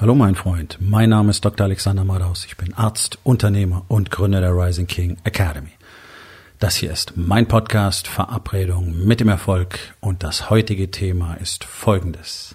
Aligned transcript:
Hallo 0.00 0.14
mein 0.14 0.36
Freund, 0.36 0.78
mein 0.80 1.10
Name 1.10 1.30
ist 1.30 1.44
Dr. 1.44 1.64
Alexander 1.64 2.04
Madaus. 2.04 2.44
Ich 2.44 2.56
bin 2.56 2.72
Arzt, 2.72 3.18
Unternehmer 3.24 3.84
und 3.88 4.12
Gründer 4.12 4.40
der 4.40 4.52
Rising 4.52 4.86
King 4.86 5.16
Academy. 5.24 5.72
Das 6.60 6.76
hier 6.76 6.92
ist 6.92 7.16
mein 7.16 7.48
Podcast 7.48 8.06
Verabredung 8.06 9.04
mit 9.04 9.18
dem 9.18 9.28
Erfolg 9.28 9.96
und 9.98 10.22
das 10.22 10.50
heutige 10.50 10.92
Thema 10.92 11.34
ist 11.34 11.64
folgendes. 11.64 12.54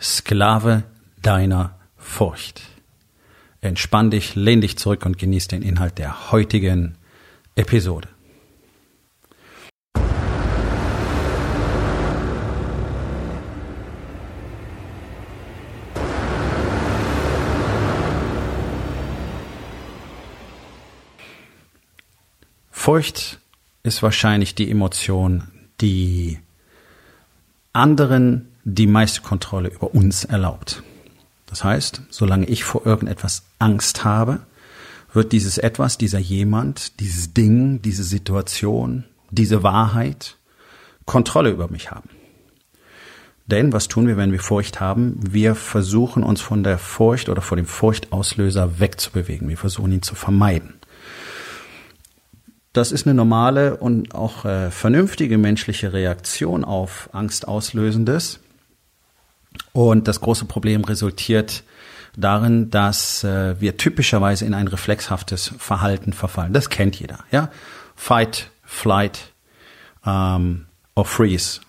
Sklave 0.00 0.82
deiner 1.22 1.78
Furcht. 1.96 2.62
Entspann 3.60 4.10
dich, 4.10 4.34
lehn 4.34 4.60
dich 4.60 4.76
zurück 4.76 5.06
und 5.06 5.18
genieß 5.18 5.46
den 5.46 5.62
Inhalt 5.62 5.98
der 5.98 6.32
heutigen 6.32 6.96
Episode. 7.54 8.08
Furcht 22.82 23.40
ist 23.82 24.02
wahrscheinlich 24.02 24.54
die 24.54 24.70
Emotion, 24.70 25.48
die 25.82 26.38
anderen 27.74 28.48
die 28.64 28.86
meiste 28.86 29.20
Kontrolle 29.20 29.68
über 29.68 29.94
uns 29.94 30.24
erlaubt. 30.24 30.82
Das 31.44 31.62
heißt, 31.62 32.00
solange 32.08 32.46
ich 32.46 32.64
vor 32.64 32.86
irgendetwas 32.86 33.42
Angst 33.58 34.04
habe, 34.04 34.40
wird 35.12 35.32
dieses 35.32 35.58
etwas, 35.58 35.98
dieser 35.98 36.20
jemand, 36.20 37.00
dieses 37.00 37.34
Ding, 37.34 37.82
diese 37.82 38.02
Situation, 38.02 39.04
diese 39.30 39.62
Wahrheit 39.62 40.38
Kontrolle 41.04 41.50
über 41.50 41.68
mich 41.68 41.90
haben. 41.90 42.08
Denn 43.46 43.74
was 43.74 43.88
tun 43.88 44.06
wir, 44.06 44.16
wenn 44.16 44.32
wir 44.32 44.40
Furcht 44.40 44.80
haben? 44.80 45.20
Wir 45.20 45.54
versuchen 45.54 46.22
uns 46.22 46.40
von 46.40 46.62
der 46.62 46.78
Furcht 46.78 47.28
oder 47.28 47.42
vor 47.42 47.58
dem 47.58 47.66
Furchtauslöser 47.66 48.80
wegzubewegen. 48.80 49.50
Wir 49.50 49.58
versuchen 49.58 49.92
ihn 49.92 50.02
zu 50.02 50.14
vermeiden. 50.14 50.79
Das 52.72 52.92
ist 52.92 53.06
eine 53.06 53.14
normale 53.14 53.76
und 53.76 54.14
auch 54.14 54.44
äh, 54.44 54.70
vernünftige 54.70 55.38
menschliche 55.38 55.92
Reaktion 55.92 56.64
auf 56.64 57.10
Angstauslösendes. 57.12 58.38
Und 59.72 60.06
das 60.06 60.20
große 60.20 60.44
Problem 60.44 60.84
resultiert 60.84 61.64
darin, 62.16 62.70
dass 62.70 63.24
äh, 63.24 63.60
wir 63.60 63.76
typischerweise 63.76 64.44
in 64.44 64.54
ein 64.54 64.68
reflexhaftes 64.68 65.52
Verhalten 65.58 66.12
verfallen. 66.12 66.52
Das 66.52 66.70
kennt 66.70 66.98
jeder, 66.98 67.18
ja? 67.32 67.50
Fight, 67.96 68.50
Flight 68.64 69.32
ähm, 70.06 70.66
or 70.94 71.04
Freeze, 71.04 71.60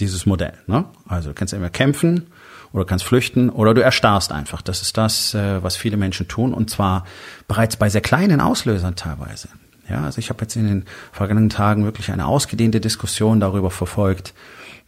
dieses 0.00 0.26
Modell. 0.26 0.54
Ne? 0.66 0.84
Also 1.06 1.30
du 1.30 1.34
kannst 1.34 1.54
entweder 1.54 1.70
kämpfen 1.70 2.26
oder 2.72 2.84
kannst 2.84 3.04
flüchten 3.04 3.48
oder 3.48 3.74
du 3.74 3.82
erstarrst 3.82 4.32
einfach. 4.32 4.60
Das 4.60 4.82
ist 4.82 4.96
das, 4.96 5.34
äh, 5.34 5.62
was 5.62 5.76
viele 5.76 5.96
Menschen 5.96 6.26
tun 6.26 6.52
und 6.52 6.68
zwar 6.68 7.04
bereits 7.46 7.76
bei 7.76 7.88
sehr 7.88 8.00
kleinen 8.00 8.40
Auslösern 8.40 8.96
teilweise. 8.96 9.48
Ja, 9.88 10.04
also 10.04 10.18
ich 10.18 10.28
habe 10.28 10.42
jetzt 10.42 10.56
in 10.56 10.66
den 10.66 10.84
vergangenen 11.12 11.50
Tagen 11.50 11.84
wirklich 11.84 12.10
eine 12.10 12.26
ausgedehnte 12.26 12.80
Diskussion 12.80 13.40
darüber 13.40 13.70
verfolgt. 13.70 14.34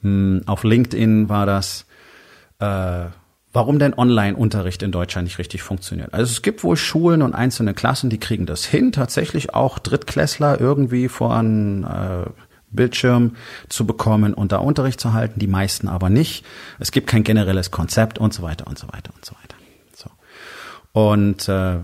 Hm, 0.03 0.43
auf 0.47 0.65
LinkedIn 0.65 1.29
war 1.29 1.47
das, 1.47 1.87
äh, 2.59 3.07
warum 3.53 3.79
denn 3.79 3.95
Online-Unterricht 3.95 4.83
in 4.83 4.93
Deutschland 4.93 5.25
nicht 5.25 5.39
richtig 5.39 5.63
funktioniert. 5.63 6.15
Also 6.15 6.31
es 6.31 6.43
gibt 6.43 6.63
wohl 6.63 6.77
Schulen 6.77 7.23
und 7.23 7.35
einzelne 7.35 7.75
Klassen, 7.75 8.11
die 8.11 8.19
kriegen 8.19 8.47
das 8.47 8.65
hin, 8.65 8.93
tatsächlich 8.93 9.55
auch 9.55 9.79
Drittklässler 9.79 10.61
irgendwie 10.61 11.09
vor 11.09 11.35
einem 11.35 11.85
äh, 11.85 12.31
Bildschirm 12.71 13.37
zu 13.69 13.87
bekommen 13.87 14.35
und 14.35 14.53
da 14.53 14.59
Unterricht 14.59 15.01
zu 15.01 15.13
halten, 15.13 15.41
die 15.41 15.49
meisten 15.49 15.89
aber 15.89 16.09
nicht. 16.09 16.45
Es 16.79 16.93
gibt 16.93 17.09
kein 17.09 17.25
generelles 17.25 17.71
Konzept 17.71 18.19
und 18.19 18.33
so 18.33 18.43
weiter 18.43 18.67
und 18.67 18.79
so 18.79 18.87
weiter 18.89 19.13
und 19.15 19.25
so 19.25 19.35
weiter. 19.35 19.57
So. 19.97 20.11
Und 20.93 21.49
äh, 21.49 21.79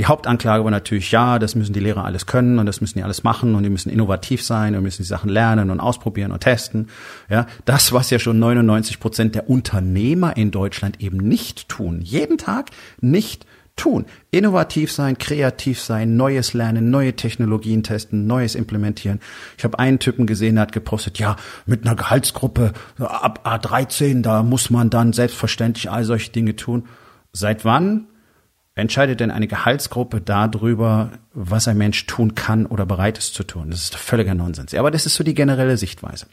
die 0.00 0.06
Hauptanklage 0.06 0.64
war 0.64 0.70
natürlich, 0.70 1.10
ja, 1.10 1.38
das 1.38 1.54
müssen 1.54 1.74
die 1.74 1.80
Lehrer 1.80 2.06
alles 2.06 2.24
können 2.24 2.58
und 2.58 2.64
das 2.64 2.80
müssen 2.80 2.96
die 2.96 3.04
alles 3.04 3.22
machen 3.22 3.54
und 3.54 3.64
die 3.64 3.68
müssen 3.68 3.90
innovativ 3.90 4.42
sein 4.42 4.74
und 4.74 4.82
müssen 4.82 5.02
die 5.02 5.06
Sachen 5.06 5.28
lernen 5.28 5.68
und 5.68 5.78
ausprobieren 5.78 6.32
und 6.32 6.40
testen. 6.40 6.88
Ja, 7.28 7.46
das, 7.66 7.92
was 7.92 8.08
ja 8.08 8.18
schon 8.18 8.38
99 8.38 8.98
Prozent 8.98 9.34
der 9.34 9.50
Unternehmer 9.50 10.38
in 10.38 10.52
Deutschland 10.52 11.02
eben 11.02 11.18
nicht 11.18 11.68
tun. 11.68 12.00
Jeden 12.00 12.38
Tag 12.38 12.70
nicht 13.02 13.44
tun. 13.76 14.06
Innovativ 14.30 14.90
sein, 14.90 15.18
kreativ 15.18 15.78
sein, 15.78 16.16
Neues 16.16 16.54
lernen, 16.54 16.88
neue 16.88 17.14
Technologien 17.14 17.82
testen, 17.82 18.26
Neues 18.26 18.54
implementieren. 18.54 19.20
Ich 19.58 19.64
habe 19.64 19.78
einen 19.78 19.98
Typen 19.98 20.26
gesehen, 20.26 20.54
der 20.54 20.62
hat 20.62 20.72
gepostet, 20.72 21.18
ja, 21.18 21.36
mit 21.66 21.84
einer 21.84 21.94
Gehaltsgruppe 21.94 22.72
ab 22.98 23.46
A13, 23.46 24.22
da 24.22 24.42
muss 24.44 24.70
man 24.70 24.88
dann 24.88 25.12
selbstverständlich 25.12 25.90
all 25.90 26.04
solche 26.04 26.32
Dinge 26.32 26.56
tun. 26.56 26.86
Seit 27.34 27.66
wann 27.66 28.06
entscheidet 28.74 29.20
denn 29.20 29.30
eine 29.30 29.48
Gehaltsgruppe 29.48 30.20
darüber, 30.20 31.10
was 31.32 31.68
ein 31.68 31.78
Mensch 31.78 32.06
tun 32.06 32.34
kann 32.34 32.66
oder 32.66 32.86
bereit 32.86 33.18
ist 33.18 33.34
zu 33.34 33.44
tun? 33.44 33.70
Das 33.70 33.82
ist 33.82 33.96
völliger 33.96 34.34
Nonsens. 34.34 34.74
Aber 34.74 34.90
das 34.90 35.06
ist 35.06 35.14
so 35.14 35.24
die 35.24 35.34
generelle 35.34 35.76
Sichtweise. 35.76 36.26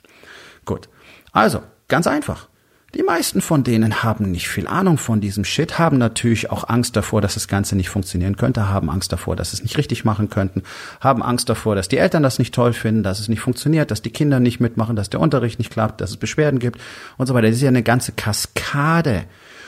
Gut. 0.65 0.89
Also, 1.31 1.61
ganz 1.87 2.07
einfach. 2.07 2.47
Die 2.95 3.03
meisten 3.03 3.41
von 3.41 3.65
denen 3.65 4.01
haben 4.01 4.31
nicht 4.31 4.47
viel 4.47 4.65
Ahnung 4.65 4.97
von 4.97 5.19
diesem 5.19 5.43
Shit, 5.43 5.77
haben 5.77 5.97
natürlich 5.97 6.49
auch 6.51 6.69
Angst 6.69 6.95
davor, 6.95 7.19
dass 7.19 7.33
das 7.33 7.49
Ganze 7.49 7.75
nicht 7.75 7.89
funktionieren 7.89 8.37
könnte, 8.37 8.69
haben 8.69 8.89
Angst 8.89 9.11
davor, 9.11 9.35
dass 9.35 9.51
es 9.51 9.61
nicht 9.61 9.77
richtig 9.77 10.05
machen 10.05 10.29
könnten, 10.29 10.63
haben 11.01 11.21
Angst 11.21 11.49
davor, 11.49 11.75
dass 11.75 11.89
die 11.89 11.97
Eltern 11.97 12.23
das 12.23 12.39
nicht 12.39 12.55
toll 12.55 12.71
finden, 12.71 13.03
dass 13.03 13.19
es 13.19 13.27
nicht 13.27 13.41
funktioniert, 13.41 13.91
dass 13.91 14.01
die 14.01 14.09
Kinder 14.09 14.39
nicht 14.39 14.61
mitmachen, 14.61 14.95
dass 14.95 15.09
der 15.09 15.19
Unterricht 15.19 15.59
nicht 15.59 15.69
klappt, 15.69 15.99
dass 15.99 16.11
es 16.11 16.17
Beschwerden 16.17 16.59
gibt 16.59 16.79
und 17.17 17.27
so 17.27 17.33
weiter. 17.33 17.47
Das 17.47 17.57
ist 17.57 17.61
ja 17.61 17.67
eine 17.67 17.83
ganze 17.83 18.13
Kaskade 18.13 19.25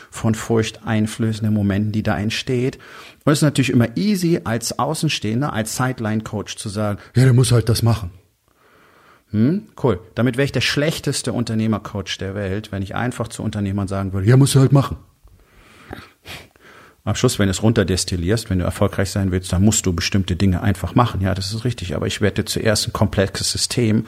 von 0.09 0.35
furchteinflößenden 0.35 1.53
Momenten, 1.53 1.91
die 1.91 2.03
da 2.03 2.17
entsteht. 2.17 2.77
Und 3.25 3.33
es 3.33 3.39
ist 3.39 3.43
natürlich 3.43 3.69
immer 3.69 3.95
easy, 3.97 4.41
als 4.43 4.79
Außenstehender, 4.79 5.53
als 5.53 5.75
Sideline-Coach 5.75 6.55
zu 6.57 6.69
sagen, 6.69 6.99
ja, 7.15 7.23
der 7.23 7.33
muss 7.33 7.51
halt 7.51 7.69
das 7.69 7.83
machen. 7.83 8.11
Hm, 9.31 9.67
cool. 9.83 9.99
Damit 10.15 10.37
wäre 10.37 10.45
ich 10.45 10.51
der 10.51 10.61
schlechteste 10.61 11.33
Unternehmercoach 11.33 12.17
der 12.19 12.33
Welt, 12.33 12.71
wenn 12.71 12.81
ich 12.81 12.95
einfach 12.95 13.27
zu 13.27 13.43
Unternehmern 13.43 13.87
sagen 13.87 14.13
würde, 14.13 14.27
ja, 14.27 14.37
muss 14.37 14.55
er 14.55 14.61
halt 14.61 14.71
machen. 14.71 14.97
Am 17.09 17.15
Schluss, 17.15 17.39
wenn 17.39 17.47
du 17.47 17.51
es 17.51 17.63
runterdestillierst, 17.63 18.51
wenn 18.51 18.59
du 18.59 18.65
erfolgreich 18.65 19.09
sein 19.09 19.31
willst, 19.31 19.51
dann 19.51 19.63
musst 19.63 19.83
du 19.87 19.93
bestimmte 19.93 20.35
Dinge 20.35 20.61
einfach 20.61 20.93
machen. 20.93 21.21
Ja, 21.21 21.33
das 21.33 21.51
ist 21.51 21.65
richtig. 21.65 21.95
Aber 21.95 22.05
ich 22.05 22.21
werde 22.21 22.43
dir 22.43 22.45
zuerst 22.45 22.87
ein 22.87 22.93
komplexes 22.93 23.51
System 23.51 24.05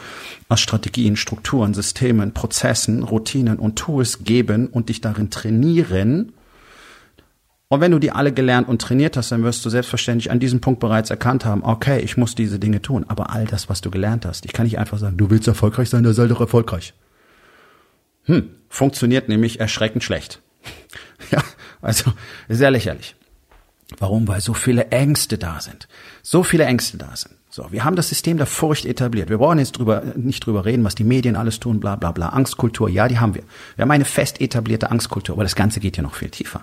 aus 0.49 0.61
Strategien, 0.61 1.15
Strukturen, 1.15 1.73
Systemen, 1.73 2.31
Prozessen, 2.31 3.01
Routinen 3.01 3.57
und 3.57 3.77
Tools 3.77 4.23
geben 4.23 4.67
und 4.67 4.89
dich 4.89 5.01
darin 5.01 5.31
trainieren. 5.31 6.33
Und 7.69 7.81
wenn 7.81 7.91
du 7.91 7.97
die 7.97 8.11
alle 8.11 8.31
gelernt 8.31 8.69
und 8.69 8.79
trainiert 8.83 9.17
hast, 9.17 9.31
dann 9.31 9.43
wirst 9.43 9.65
du 9.65 9.71
selbstverständlich 9.71 10.29
an 10.29 10.39
diesem 10.39 10.61
Punkt 10.61 10.79
bereits 10.79 11.09
erkannt 11.09 11.43
haben, 11.43 11.63
okay, 11.63 12.01
ich 12.01 12.17
muss 12.17 12.35
diese 12.35 12.59
Dinge 12.59 12.83
tun. 12.83 13.05
Aber 13.07 13.31
all 13.31 13.45
das, 13.45 13.67
was 13.67 13.81
du 13.81 13.89
gelernt 13.89 14.27
hast, 14.27 14.45
ich 14.45 14.53
kann 14.53 14.65
nicht 14.65 14.77
einfach 14.77 14.99
sagen, 14.99 15.17
du 15.17 15.31
willst 15.31 15.47
erfolgreich 15.47 15.89
sein, 15.89 16.03
dann 16.03 16.13
sei 16.13 16.27
doch 16.27 16.39
erfolgreich. 16.39 16.93
Hm, 18.25 18.51
funktioniert 18.69 19.27
nämlich 19.27 19.59
erschreckend 19.59 20.03
schlecht. 20.03 20.39
ja, 21.31 21.43
also 21.81 22.11
sehr 22.49 22.71
lächerlich. 22.71 23.15
Warum? 23.99 24.27
Weil 24.27 24.41
so 24.41 24.53
viele 24.53 24.87
Ängste 24.87 25.37
da 25.37 25.59
sind. 25.59 25.87
So 26.21 26.43
viele 26.43 26.65
Ängste 26.65 26.97
da 26.97 27.15
sind. 27.15 27.35
So, 27.49 27.67
wir 27.71 27.83
haben 27.83 27.97
das 27.97 28.07
System 28.07 28.37
der 28.37 28.45
Furcht 28.45 28.85
etabliert. 28.85 29.29
Wir 29.29 29.37
brauchen 29.37 29.59
jetzt 29.59 29.73
drüber, 29.73 30.03
nicht 30.15 30.45
drüber 30.45 30.63
reden, 30.63 30.85
was 30.85 30.95
die 30.95 31.03
Medien 31.03 31.35
alles 31.35 31.59
tun, 31.59 31.81
bla 31.81 31.97
bla 31.97 32.13
bla. 32.13 32.29
Angstkultur, 32.29 32.87
ja, 32.87 33.09
die 33.09 33.19
haben 33.19 33.35
wir. 33.35 33.43
Wir 33.75 33.83
haben 33.83 33.91
eine 33.91 34.05
fest 34.05 34.39
etablierte 34.39 34.89
Angstkultur, 34.89 35.35
aber 35.35 35.43
das 35.43 35.55
Ganze 35.55 35.81
geht 35.81 35.97
ja 35.97 36.03
noch 36.03 36.15
viel 36.15 36.29
tiefer. 36.29 36.61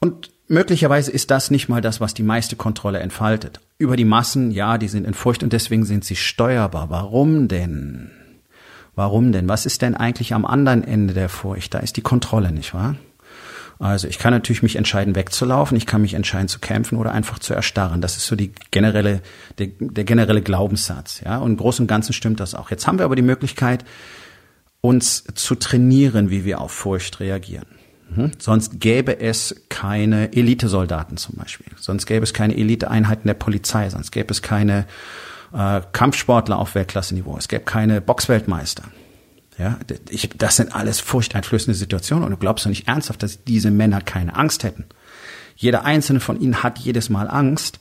Und 0.00 0.30
möglicherweise 0.48 1.12
ist 1.12 1.30
das 1.30 1.52
nicht 1.52 1.68
mal 1.68 1.80
das, 1.80 2.00
was 2.00 2.14
die 2.14 2.24
meiste 2.24 2.56
Kontrolle 2.56 2.98
entfaltet. 2.98 3.60
Über 3.78 3.96
die 3.96 4.04
Massen, 4.04 4.50
ja, 4.50 4.78
die 4.78 4.88
sind 4.88 5.06
in 5.06 5.14
Furcht 5.14 5.44
und 5.44 5.52
deswegen 5.52 5.84
sind 5.84 6.04
sie 6.04 6.16
steuerbar. 6.16 6.90
Warum 6.90 7.46
denn? 7.46 8.10
Warum 8.98 9.30
denn? 9.30 9.48
Was 9.48 9.64
ist 9.64 9.82
denn 9.82 9.94
eigentlich 9.94 10.34
am 10.34 10.44
anderen 10.44 10.82
Ende 10.82 11.14
der 11.14 11.28
Furcht? 11.28 11.72
Da 11.72 11.78
ist 11.78 11.96
die 11.96 12.00
Kontrolle, 12.00 12.50
nicht 12.50 12.74
wahr? 12.74 12.96
Also 13.78 14.08
ich 14.08 14.18
kann 14.18 14.32
natürlich 14.32 14.64
mich 14.64 14.74
entscheiden, 14.74 15.14
wegzulaufen, 15.14 15.76
ich 15.76 15.86
kann 15.86 16.02
mich 16.02 16.14
entscheiden 16.14 16.48
zu 16.48 16.58
kämpfen 16.58 16.98
oder 16.98 17.12
einfach 17.12 17.38
zu 17.38 17.54
erstarren. 17.54 18.00
Das 18.00 18.16
ist 18.16 18.26
so 18.26 18.34
die 18.34 18.50
generelle, 18.72 19.22
der, 19.58 19.68
der 19.78 20.02
generelle 20.02 20.42
Glaubenssatz. 20.42 21.20
Ja, 21.24 21.38
und 21.38 21.52
im 21.52 21.56
Großen 21.58 21.84
und 21.84 21.86
Ganzen 21.86 22.12
stimmt 22.12 22.40
das 22.40 22.56
auch. 22.56 22.72
Jetzt 22.72 22.88
haben 22.88 22.98
wir 22.98 23.04
aber 23.04 23.14
die 23.14 23.22
Möglichkeit, 23.22 23.84
uns 24.80 25.22
zu 25.32 25.54
trainieren, 25.54 26.30
wie 26.30 26.44
wir 26.44 26.60
auf 26.60 26.72
Furcht 26.72 27.20
reagieren. 27.20 27.66
Mhm. 28.10 28.32
Sonst 28.40 28.80
gäbe 28.80 29.20
es 29.20 29.62
keine 29.68 30.32
Elitesoldaten 30.32 31.18
zum 31.18 31.36
Beispiel. 31.36 31.68
Sonst 31.76 32.06
gäbe 32.06 32.24
es 32.24 32.34
keine 32.34 32.56
Eliteeinheiten 32.56 33.28
der 33.28 33.34
Polizei. 33.34 33.88
Sonst 33.90 34.10
gäbe 34.10 34.32
es 34.32 34.42
keine 34.42 34.86
äh, 35.52 35.80
Kampfsportler 35.92 36.58
auf 36.58 36.74
Weltklasse-Niveau. 36.74 37.36
Es 37.36 37.48
gäbe 37.48 37.64
keine 37.64 38.00
Boxweltmeister. 38.00 38.84
Ja, 39.58 39.78
ich, 40.08 40.30
das 40.36 40.56
sind 40.56 40.74
alles 40.74 41.00
furchteinflößende 41.00 41.76
Situationen 41.76 42.24
und 42.24 42.30
du 42.30 42.36
glaubst 42.36 42.64
doch 42.64 42.70
nicht 42.70 42.86
ernsthaft, 42.86 43.22
dass 43.22 43.44
diese 43.44 43.70
Männer 43.72 44.00
keine 44.00 44.36
Angst 44.36 44.62
hätten. 44.62 44.84
Jeder 45.56 45.84
einzelne 45.84 46.20
von 46.20 46.40
ihnen 46.40 46.62
hat 46.62 46.78
jedes 46.78 47.10
Mal 47.10 47.28
Angst, 47.28 47.80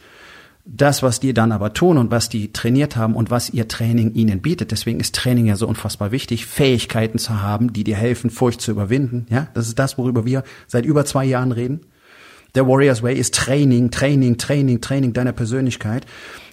Das, 0.69 1.01
was 1.01 1.21
die 1.21 1.33
dann 1.33 1.53
aber 1.53 1.71
tun 1.71 1.97
und 1.97 2.11
was 2.11 2.27
die 2.27 2.51
trainiert 2.51 2.97
haben 2.97 3.15
und 3.15 3.31
was 3.31 3.49
ihr 3.49 3.69
Training 3.69 4.13
ihnen 4.15 4.41
bietet, 4.41 4.71
deswegen 4.71 4.99
ist 4.99 5.15
Training 5.15 5.45
ja 5.45 5.55
so 5.55 5.65
unfassbar 5.65 6.11
wichtig, 6.11 6.45
Fähigkeiten 6.45 7.19
zu 7.19 7.41
haben, 7.41 7.71
die 7.71 7.85
dir 7.85 7.95
helfen, 7.95 8.29
Furcht 8.29 8.59
zu 8.59 8.71
überwinden. 8.71 9.27
Ja, 9.29 9.47
das 9.53 9.69
ist 9.69 9.79
das, 9.79 9.97
worüber 9.97 10.25
wir 10.25 10.43
seit 10.67 10.85
über 10.85 11.05
zwei 11.05 11.23
Jahren 11.23 11.53
reden. 11.53 11.85
Der 12.55 12.67
Warriors 12.67 13.03
Way 13.03 13.15
ist 13.15 13.35
Training, 13.35 13.91
Training, 13.91 14.37
Training, 14.37 14.81
Training 14.81 15.13
deiner 15.13 15.33
Persönlichkeit. 15.33 16.05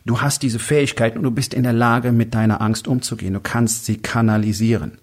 Du 0.06 0.20
hast 0.20 0.42
diese 0.42 0.58
Fähigkeiten 0.58 1.18
und 1.18 1.24
du 1.24 1.30
bist 1.30 1.54
in 1.54 1.62
der 1.62 1.72
Lage, 1.72 2.12
mit 2.12 2.34
deiner 2.34 2.60
Angst 2.60 2.86
umzugehen. 2.86 3.32
Du 3.32 3.40
kannst 3.40 3.86
sie 3.86 3.96
kanalisieren. 3.96 4.98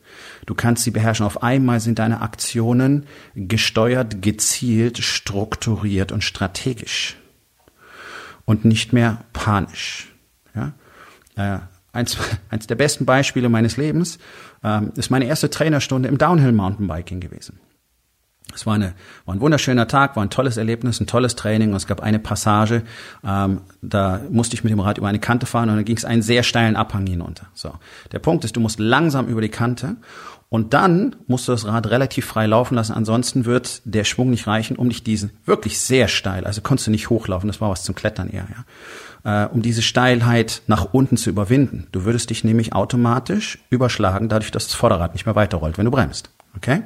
Du 0.45 0.53
kannst 0.53 0.83
sie 0.83 0.91
beherrschen. 0.91 1.25
Auf 1.25 1.41
einmal 1.41 1.79
sind 1.79 1.97
deine 1.97 2.21
Aktionen 2.21 3.05
gesteuert, 3.33 4.21
gezielt, 4.21 4.99
strukturiert 4.99 6.11
und 6.11 6.23
strategisch 6.23 7.17
und 8.45 8.65
nicht 8.65 8.93
mehr 8.93 9.23
panisch. 9.33 10.13
Ja? 10.53 10.73
Äh, 11.35 11.59
eins, 11.93 12.17
eins 12.49 12.67
der 12.67 12.75
besten 12.75 13.05
Beispiele 13.05 13.49
meines 13.49 13.77
Lebens 13.77 14.19
ähm, 14.63 14.91
ist 14.95 15.09
meine 15.09 15.25
erste 15.25 15.49
Trainerstunde 15.49 16.09
im 16.09 16.17
Downhill 16.17 16.51
Mountainbiking 16.51 17.21
gewesen. 17.21 17.59
Es 18.53 18.65
war, 18.65 18.75
eine, 18.75 18.93
war 19.25 19.35
ein 19.35 19.41
wunderschöner 19.41 19.87
Tag, 19.87 20.15
war 20.15 20.23
ein 20.23 20.29
tolles 20.29 20.57
Erlebnis, 20.57 20.99
ein 20.99 21.07
tolles 21.07 21.35
Training. 21.35 21.69
Und 21.71 21.77
es 21.77 21.87
gab 21.87 22.01
eine 22.01 22.19
Passage, 22.19 22.83
ähm, 23.23 23.61
da 23.81 24.21
musste 24.29 24.55
ich 24.55 24.63
mit 24.63 24.71
dem 24.71 24.79
Rad 24.79 24.97
über 24.97 25.07
eine 25.07 25.19
Kante 25.19 25.45
fahren 25.45 25.69
und 25.69 25.75
dann 25.75 25.85
ging 25.85 25.97
es 25.97 26.05
einen 26.05 26.21
sehr 26.21 26.43
steilen 26.43 26.75
Abhang 26.75 27.05
hinunter. 27.07 27.47
So, 27.53 27.73
der 28.11 28.19
Punkt 28.19 28.45
ist, 28.45 28.55
du 28.55 28.59
musst 28.59 28.79
langsam 28.79 29.27
über 29.27 29.41
die 29.41 29.49
Kante 29.49 29.97
und 30.51 30.73
dann 30.73 31.15
musst 31.27 31.47
du 31.47 31.53
das 31.53 31.65
Rad 31.65 31.89
relativ 31.89 32.25
frei 32.25 32.45
laufen 32.45 32.75
lassen, 32.75 32.91
ansonsten 32.91 33.45
wird 33.45 33.81
der 33.85 34.03
Schwung 34.03 34.31
nicht 34.31 34.47
reichen, 34.47 34.75
um 34.75 34.89
dich 34.89 35.01
diesen 35.01 35.31
wirklich 35.45 35.79
sehr 35.79 36.09
steil, 36.09 36.45
also 36.45 36.59
konntest 36.59 36.87
du 36.87 36.91
nicht 36.91 37.09
hochlaufen, 37.09 37.47
das 37.47 37.61
war 37.61 37.69
was 37.69 37.83
zum 37.83 37.95
Klettern 37.95 38.29
eher, 38.29 38.47
ja, 39.23 39.45
äh, 39.45 39.47
um 39.47 39.61
diese 39.61 39.81
Steilheit 39.81 40.61
nach 40.67 40.89
unten 40.91 41.15
zu 41.15 41.29
überwinden. 41.29 41.87
Du 41.93 42.03
würdest 42.03 42.31
dich 42.31 42.43
nämlich 42.43 42.73
automatisch 42.73 43.59
überschlagen, 43.69 44.27
dadurch, 44.27 44.51
dass 44.51 44.67
das 44.67 44.75
Vorderrad 44.75 45.13
nicht 45.13 45.25
mehr 45.25 45.35
weiterrollt, 45.35 45.77
wenn 45.77 45.85
du 45.85 45.91
bremst. 45.91 46.31
Okay? 46.57 46.81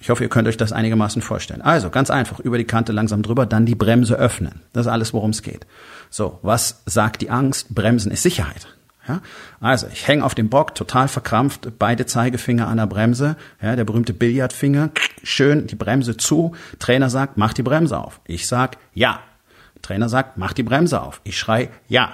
Ich 0.00 0.08
hoffe, 0.08 0.24
ihr 0.24 0.30
könnt 0.30 0.48
euch 0.48 0.56
das 0.56 0.72
einigermaßen 0.72 1.20
vorstellen. 1.20 1.60
Also 1.60 1.90
ganz 1.90 2.10
einfach, 2.10 2.40
über 2.40 2.56
die 2.56 2.64
Kante 2.64 2.90
langsam 2.90 3.22
drüber, 3.22 3.44
dann 3.44 3.66
die 3.66 3.74
Bremse 3.74 4.14
öffnen. 4.14 4.62
Das 4.72 4.86
ist 4.86 4.92
alles, 4.92 5.12
worum 5.12 5.30
es 5.30 5.42
geht. 5.42 5.66
So, 6.08 6.38
was 6.42 6.82
sagt 6.86 7.20
die 7.20 7.30
Angst? 7.30 7.74
Bremsen 7.74 8.10
ist 8.10 8.22
Sicherheit. 8.22 8.66
Ja? 9.06 9.20
Also, 9.60 9.88
ich 9.92 10.08
hänge 10.08 10.24
auf 10.24 10.34
dem 10.34 10.48
Bock, 10.48 10.74
total 10.74 11.08
verkrampft, 11.08 11.78
beide 11.78 12.06
Zeigefinger 12.06 12.66
an 12.66 12.78
der 12.78 12.86
Bremse, 12.86 13.36
ja, 13.60 13.76
der 13.76 13.84
berühmte 13.84 14.14
Billardfinger, 14.14 14.90
schön 15.22 15.66
die 15.66 15.76
Bremse 15.76 16.16
zu. 16.16 16.54
Trainer 16.78 17.10
sagt, 17.10 17.36
mach 17.36 17.52
die 17.52 17.62
Bremse 17.62 17.98
auf. 17.98 18.20
Ich 18.24 18.46
sag, 18.46 18.78
ja. 18.94 19.20
Trainer 19.82 20.08
sagt, 20.08 20.38
mach 20.38 20.54
die 20.54 20.62
Bremse 20.62 21.00
auf. 21.00 21.20
Ich 21.24 21.38
schrei, 21.38 21.68
ja. 21.88 22.12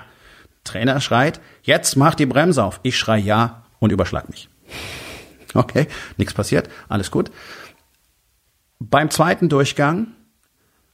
Trainer 0.65 1.01
schreit, 1.01 1.41
jetzt 1.63 1.97
mach 1.97 2.17
die 2.17 2.27
Bremse 2.27 2.65
auf. 2.65 2.81
Ich 2.83 2.99
schrei, 2.99 3.19
ja 3.19 3.63
und 3.79 3.93
überschlag 3.93 4.29
mich. 4.29 4.49
Okay, 5.55 5.87
nichts 6.17 6.35
passiert, 6.35 6.69
alles 6.89 7.11
gut. 7.11 7.31
Beim 8.79 9.11
zweiten 9.11 9.49
Durchgang 9.49 10.09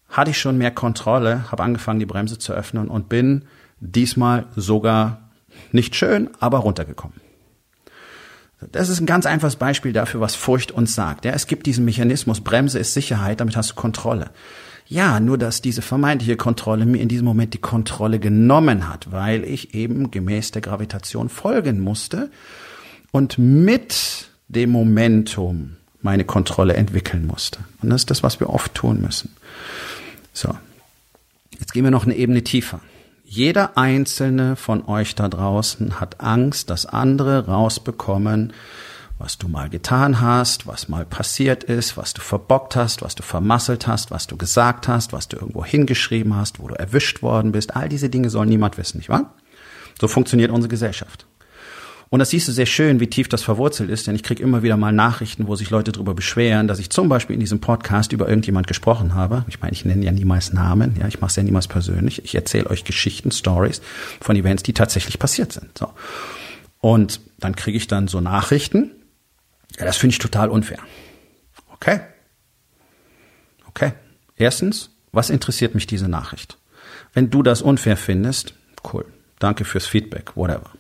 hatte 0.09 0.31
ich 0.31 0.39
schon 0.39 0.59
mehr 0.59 0.71
Kontrolle, 0.71 1.51
habe 1.51 1.63
angefangen, 1.63 1.99
die 1.99 2.07
Bremse 2.07 2.39
zu 2.39 2.53
öffnen 2.53 2.89
und 2.89 3.09
bin 3.09 3.47
diesmal 3.81 4.47
sogar 4.55 5.31
nicht 5.73 5.97
schön, 5.97 6.31
aber 6.39 6.59
runtergekommen. 6.59 7.21
Das 8.71 8.89
ist 8.89 9.01
ein 9.01 9.07
ganz 9.07 9.27
einfaches 9.27 9.57
Beispiel 9.57 9.93
dafür, 9.93 10.21
was 10.21 10.37
Furcht 10.37 10.71
uns 10.71 10.95
sagt. 10.95 11.25
Ja, 11.25 11.33
es 11.33 11.49
gibt 11.49 11.67
diesen 11.67 11.85
Mechanismus, 11.85 12.41
Bremse 12.41 12.79
ist 12.79 12.95
Sicherheit, 12.95 13.41
damit 13.41 13.57
hast 13.57 13.73
du 13.73 13.75
Kontrolle. 13.75 14.31
Ja, 14.87 15.19
nur 15.19 15.39
dass 15.39 15.63
diese 15.63 15.83
vermeintliche 15.83 16.37
Kontrolle 16.37 16.87
mir 16.87 17.01
in 17.01 17.09
diesem 17.09 17.25
Moment 17.25 17.55
die 17.55 17.61
Kontrolle 17.61 18.21
genommen 18.21 18.89
hat, 18.89 19.11
weil 19.11 19.45
ich 19.45 19.75
eben 19.75 20.11
gemäß 20.11 20.51
der 20.53 20.63
Gravitation 20.63 21.29
folgen 21.29 21.81
musste 21.81 22.31
und 23.11 23.39
mit 23.39 24.29
dem 24.49 24.71
Momentum 24.71 25.77
meine 26.03 26.25
Kontrolle 26.25 26.75
entwickeln 26.75 27.27
musste. 27.27 27.61
Und 27.81 27.91
das 27.91 28.03
ist 28.03 28.11
das, 28.11 28.23
was 28.23 28.41
wir 28.41 28.51
oft 28.51 28.75
tun 28.75 29.01
müssen. 29.01 29.35
So. 30.33 30.57
Jetzt 31.59 31.73
gehen 31.73 31.85
wir 31.85 31.91
noch 31.91 32.05
eine 32.05 32.17
Ebene 32.17 32.43
tiefer. 32.43 32.81
Jeder 33.25 33.79
einzelne 33.79 34.57
von 34.57 34.87
euch 34.87 35.15
da 35.15 35.29
draußen 35.29 36.01
hat 36.01 36.21
Angst, 36.21 36.69
dass 36.69 36.87
andere 36.87 37.47
rausbekommen, 37.47 38.53
was 39.19 39.39
du 39.39 39.49
mal 39.49 39.71
getan 39.71 40.21
hast, 40.21 40.67
was 40.67 40.89
mal 40.89 41.07
passiert 41.07 41.63
ist, 41.63 41.97
was 41.97 42.13
du 42.13 42.21
verbockt 42.21 42.75
hast, 42.75 43.01
was 43.03 43.15
du 43.15 43.23
vermasselt 43.23 43.87
hast, 43.87 44.11
was 44.11 44.27
du 44.27 44.37
gesagt 44.37 44.89
hast, 44.89 45.13
was 45.13 45.29
du 45.29 45.37
irgendwo 45.37 45.65
hingeschrieben 45.65 46.37
hast, 46.37 46.59
wo 46.59 46.69
du 46.69 46.75
erwischt 46.75 47.23
worden 47.23 47.53
bist. 47.53 47.77
All 47.77 47.89
diese 47.89 48.11
Dinge 48.11 48.29
soll 48.29 48.47
niemand 48.47 48.77
wissen, 48.79 48.99
nicht 48.99 49.09
wahr? 49.09 49.35
So 50.01 50.09
funktioniert 50.09 50.51
unsere 50.51 50.69
Gesellschaft. 50.69 51.27
Und 52.13 52.19
das 52.19 52.29
siehst 52.29 52.47
du 52.47 52.53
sehr 52.53 52.67
schön, 52.67 53.01
wie 53.01 53.07
tief 53.07 53.31
das 53.31 53.43
verwurzelt 53.43 53.89
ist, 53.89 54.07
denn 54.07 54.15
ich 54.15 54.23
kriege 54.23 54.43
immer 54.43 54.63
wieder 54.63 54.77
mal 54.77 54.93
Nachrichten, 54.93 55.47
wo 55.47 55.57
sich 55.57 55.71
Leute 55.71 55.93
darüber 55.93 56.13
beschweren, 56.13 56.69
dass 56.69 56.79
ich 56.79 56.91
zum 56.91 57.09
Beispiel 57.09 57.33
in 57.33 57.41
diesem 57.41 57.63
Podcast 57.63 58.13
über 58.13 58.29
irgendjemand 58.29 58.67
gesprochen 58.67 59.15
habe. 59.15 59.47
Ich 59.49 59.63
meine, 59.63 59.73
ich 59.73 59.87
nenne 59.87 60.05
ja 60.05 60.13
niemals 60.13 60.53
Namen, 60.53 60.95
ja, 61.01 61.09
ich 61.09 61.23
mache 61.23 61.31
es 61.31 61.37
ja 61.37 61.43
niemals 61.43 61.69
persönlich. 61.69 62.23
Ich 62.23 62.35
erzähle 62.35 62.69
euch 62.69 62.85
Geschichten, 62.85 63.31
Stories 63.31 63.81
von 64.21 64.37
Events, 64.37 64.63
die 64.63 64.75
tatsächlich 64.75 65.19
passiert 65.19 65.53
sind. 65.55 65.79
So. 65.79 65.89
Und 66.81 67.19
dann 67.39 67.57
kriege 67.57 67.79
ich 67.79 67.87
dann 67.87 68.09
so 68.09 68.21
Nachrichten. 68.21 68.91
Ja, 69.79 69.87
das 69.87 69.97
finde 69.97 70.13
ich 70.13 70.19
total 70.19 70.51
unfair. 70.51 70.81
Okay. 71.73 72.01
Okay. 73.69 73.93
Erstens, 74.37 74.91
was 75.13 75.31
interessiert 75.31 75.75
mich 75.75 75.87
diese 75.87 76.09
Nachricht? 76.09 76.59
Wenn 77.15 77.31
du 77.31 77.43
das 77.43 77.63
unfair 77.63 77.97
findest, 77.97 78.53
cool. 78.93 79.07
Danke 79.39 79.65
fürs 79.65 79.87
Feedback, 79.87 80.37
whatever. 80.37 80.73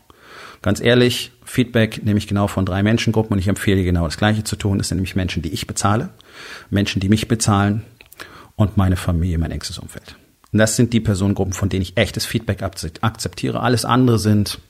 Ganz 0.62 0.81
ehrlich, 0.81 1.32
Feedback 1.44 2.05
nehme 2.05 2.19
ich 2.19 2.29
genau 2.29 2.47
von 2.47 2.64
drei 2.64 2.85
Menschengruppen 2.85 3.32
und 3.32 3.41
ich 3.41 3.49
empfehle 3.49 3.82
genau 3.82 4.05
das 4.05 4.17
Gleiche 4.17 4.44
zu 4.44 4.55
tun. 4.55 4.79
Das 4.79 4.88
sind 4.88 4.99
nämlich 4.99 5.17
Menschen, 5.17 5.43
die 5.43 5.53
ich 5.53 5.67
bezahle, 5.67 6.11
Menschen, 6.70 7.00
die 7.00 7.09
mich 7.09 7.26
bezahlen 7.26 7.82
und 8.55 8.76
meine 8.76 8.97
Familie, 8.97 9.38
mein 9.38 9.50
engstes 9.50 9.79
Umfeld. 9.79 10.17
Und 10.53 10.61
das 10.61 10.76
sind 10.76 10.93
die 10.93 11.00
Personengruppen, 11.00 11.53
von 11.53 11.69
denen 11.69 11.82
ich 11.82 11.97
echtes 11.97 12.26
Feedback 12.26 12.62
akzeptiere. 12.62 13.61
Alles 13.61 13.85
andere 13.85 14.20
sind, 14.20 14.61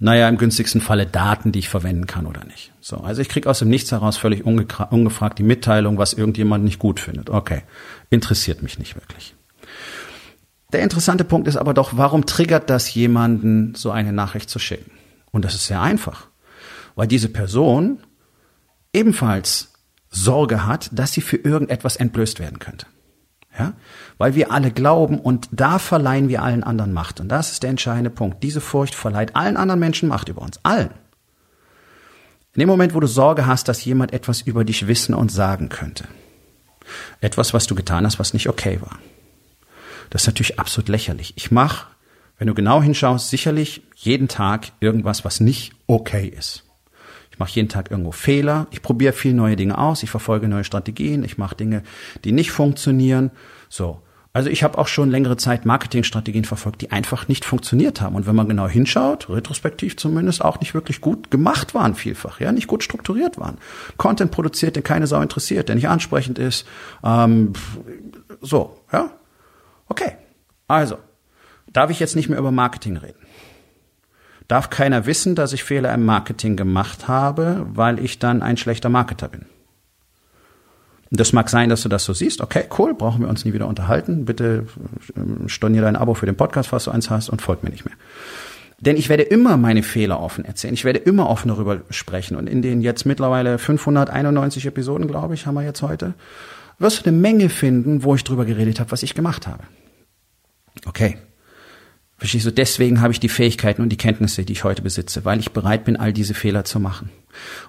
naja, 0.00 0.28
im 0.28 0.36
günstigsten 0.36 0.80
Falle 0.80 1.06
Daten, 1.06 1.52
die 1.52 1.60
ich 1.60 1.68
verwenden 1.68 2.06
kann 2.06 2.26
oder 2.26 2.44
nicht. 2.44 2.72
So, 2.80 2.96
also 2.96 3.22
ich 3.22 3.28
kriege 3.28 3.48
aus 3.48 3.60
dem 3.60 3.68
Nichts 3.68 3.92
heraus 3.92 4.16
völlig 4.16 4.44
ungefragt 4.44 5.38
die 5.38 5.44
Mitteilung, 5.44 5.96
was 5.98 6.12
irgendjemand 6.12 6.64
nicht 6.64 6.80
gut 6.80 6.98
findet. 6.98 7.30
Okay, 7.30 7.62
interessiert 8.08 8.62
mich 8.62 8.78
nicht 8.80 8.96
wirklich. 8.96 9.34
Der 10.72 10.82
interessante 10.82 11.24
Punkt 11.24 11.46
ist 11.46 11.56
aber 11.56 11.74
doch, 11.74 11.96
warum 11.96 12.26
triggert 12.26 12.70
das 12.70 12.92
jemanden, 12.94 13.74
so 13.76 13.90
eine 13.90 14.12
Nachricht 14.12 14.50
zu 14.50 14.58
schicken? 14.58 14.90
Und 15.32 15.44
das 15.44 15.54
ist 15.54 15.66
sehr 15.66 15.80
einfach, 15.80 16.26
weil 16.94 17.06
diese 17.06 17.28
Person 17.28 18.02
ebenfalls 18.92 19.72
Sorge 20.10 20.66
hat, 20.66 20.90
dass 20.92 21.12
sie 21.12 21.20
für 21.20 21.36
irgendetwas 21.36 21.96
entblößt 21.96 22.40
werden 22.40 22.58
könnte. 22.58 22.86
Ja? 23.56 23.74
Weil 24.18 24.34
wir 24.34 24.50
alle 24.50 24.70
glauben 24.70 25.18
und 25.18 25.48
da 25.52 25.78
verleihen 25.78 26.28
wir 26.28 26.42
allen 26.42 26.64
anderen 26.64 26.92
Macht. 26.92 27.20
Und 27.20 27.28
das 27.28 27.52
ist 27.52 27.62
der 27.62 27.70
entscheidende 27.70 28.10
Punkt. 28.10 28.42
Diese 28.42 28.60
Furcht 28.60 28.94
verleiht 28.94 29.36
allen 29.36 29.56
anderen 29.56 29.80
Menschen 29.80 30.08
Macht 30.08 30.28
über 30.28 30.42
uns. 30.42 30.58
Allen. 30.64 30.90
In 32.54 32.60
dem 32.60 32.68
Moment, 32.68 32.94
wo 32.94 33.00
du 33.00 33.06
Sorge 33.06 33.46
hast, 33.46 33.68
dass 33.68 33.84
jemand 33.84 34.12
etwas 34.12 34.42
über 34.42 34.64
dich 34.64 34.88
wissen 34.88 35.14
und 35.14 35.30
sagen 35.30 35.68
könnte. 35.68 36.04
Etwas, 37.20 37.54
was 37.54 37.68
du 37.68 37.76
getan 37.76 38.04
hast, 38.04 38.18
was 38.18 38.34
nicht 38.34 38.48
okay 38.48 38.80
war. 38.80 38.98
Das 40.10 40.22
ist 40.22 40.26
natürlich 40.26 40.58
absolut 40.58 40.88
lächerlich. 40.88 41.34
Ich 41.36 41.52
mache 41.52 41.86
wenn 42.40 42.46
du 42.46 42.54
genau 42.54 42.80
hinschaust, 42.80 43.28
sicherlich 43.28 43.82
jeden 43.94 44.26
Tag 44.26 44.72
irgendwas, 44.80 45.26
was 45.26 45.40
nicht 45.40 45.72
okay 45.86 46.26
ist. 46.26 46.64
Ich 47.30 47.38
mache 47.38 47.50
jeden 47.50 47.68
Tag 47.68 47.90
irgendwo 47.90 48.12
Fehler, 48.12 48.66
ich 48.70 48.80
probiere 48.80 49.12
viel 49.12 49.34
neue 49.34 49.56
Dinge 49.56 49.76
aus, 49.76 50.02
ich 50.02 50.10
verfolge 50.10 50.48
neue 50.48 50.64
Strategien, 50.64 51.22
ich 51.22 51.36
mache 51.36 51.54
Dinge, 51.54 51.82
die 52.24 52.32
nicht 52.32 52.50
funktionieren. 52.50 53.30
So. 53.68 54.00
Also 54.32 54.48
ich 54.48 54.62
habe 54.62 54.78
auch 54.78 54.86
schon 54.86 55.10
längere 55.10 55.36
Zeit 55.36 55.66
Marketingstrategien 55.66 56.46
verfolgt, 56.46 56.80
die 56.80 56.92
einfach 56.92 57.28
nicht 57.28 57.44
funktioniert 57.44 58.00
haben. 58.00 58.16
Und 58.16 58.26
wenn 58.26 58.36
man 58.36 58.48
genau 58.48 58.68
hinschaut, 58.68 59.28
retrospektiv 59.28 59.98
zumindest, 59.98 60.42
auch 60.42 60.60
nicht 60.60 60.72
wirklich 60.72 61.02
gut 61.02 61.30
gemacht 61.30 61.74
waren 61.74 61.94
vielfach, 61.94 62.40
ja, 62.40 62.52
nicht 62.52 62.68
gut 62.68 62.82
strukturiert 62.82 63.38
waren. 63.38 63.58
Content 63.98 64.30
produziert, 64.30 64.76
den 64.76 64.82
keine 64.82 65.06
Sau 65.06 65.20
interessiert, 65.20 65.68
der 65.68 65.74
nicht 65.74 65.88
ansprechend 65.88 66.38
ist. 66.38 66.66
Ähm, 67.04 67.52
so, 68.40 68.78
ja. 68.90 69.10
Okay. 69.88 70.12
Also, 70.68 70.96
darf 71.72 71.90
ich 71.90 72.00
jetzt 72.00 72.16
nicht 72.16 72.28
mehr 72.28 72.38
über 72.38 72.50
Marketing 72.50 72.96
reden. 72.96 73.18
Darf 74.48 74.68
keiner 74.68 75.06
wissen, 75.06 75.34
dass 75.34 75.52
ich 75.52 75.62
Fehler 75.62 75.94
im 75.94 76.04
Marketing 76.04 76.56
gemacht 76.56 77.06
habe, 77.06 77.66
weil 77.72 78.00
ich 78.00 78.18
dann 78.18 78.42
ein 78.42 78.56
schlechter 78.56 78.88
Marketer 78.88 79.28
bin. 79.28 79.46
Das 81.12 81.32
mag 81.32 81.48
sein, 81.48 81.68
dass 81.68 81.82
du 81.82 81.88
das 81.88 82.04
so 82.04 82.12
siehst. 82.12 82.40
Okay, 82.40 82.64
cool, 82.78 82.94
brauchen 82.94 83.20
wir 83.20 83.28
uns 83.28 83.44
nie 83.44 83.52
wieder 83.52 83.66
unterhalten. 83.66 84.24
Bitte 84.24 84.66
ähm, 85.16 85.48
stornier 85.48 85.82
dein 85.82 85.96
Abo 85.96 86.14
für 86.14 86.26
den 86.26 86.36
Podcast, 86.36 86.68
falls 86.68 86.84
du 86.84 86.92
eins 86.92 87.10
hast, 87.10 87.28
und 87.28 87.42
folg 87.42 87.64
mir 87.64 87.70
nicht 87.70 87.84
mehr. 87.84 87.96
Denn 88.78 88.96
ich 88.96 89.08
werde 89.08 89.24
immer 89.24 89.56
meine 89.56 89.82
Fehler 89.82 90.20
offen 90.20 90.44
erzählen. 90.44 90.72
Ich 90.72 90.84
werde 90.84 91.00
immer 91.00 91.28
offen 91.28 91.48
darüber 91.48 91.82
sprechen. 91.90 92.36
Und 92.36 92.48
in 92.48 92.62
den 92.62 92.80
jetzt 92.80 93.06
mittlerweile 93.06 93.58
591 93.58 94.66
Episoden, 94.66 95.06
glaube 95.06 95.34
ich, 95.34 95.46
haben 95.46 95.54
wir 95.54 95.62
jetzt 95.62 95.82
heute, 95.82 96.14
wirst 96.78 97.04
du 97.04 97.10
eine 97.10 97.18
Menge 97.18 97.50
finden, 97.50 98.04
wo 98.04 98.14
ich 98.14 98.24
drüber 98.24 98.44
geredet 98.44 98.80
habe, 98.80 98.92
was 98.92 99.02
ich 99.02 99.14
gemacht 99.14 99.46
habe. 99.46 99.64
Okay, 100.86 101.18
Verstehst 102.20 102.44
du? 102.44 102.52
Deswegen 102.52 103.00
habe 103.00 103.14
ich 103.14 103.18
die 103.18 103.30
Fähigkeiten 103.30 103.80
und 103.80 103.88
die 103.88 103.96
Kenntnisse, 103.96 104.44
die 104.44 104.52
ich 104.52 104.62
heute 104.62 104.82
besitze, 104.82 105.24
weil 105.24 105.40
ich 105.40 105.52
bereit 105.52 105.84
bin, 105.84 105.96
all 105.96 106.12
diese 106.12 106.34
Fehler 106.34 106.64
zu 106.64 106.78
machen. 106.78 107.08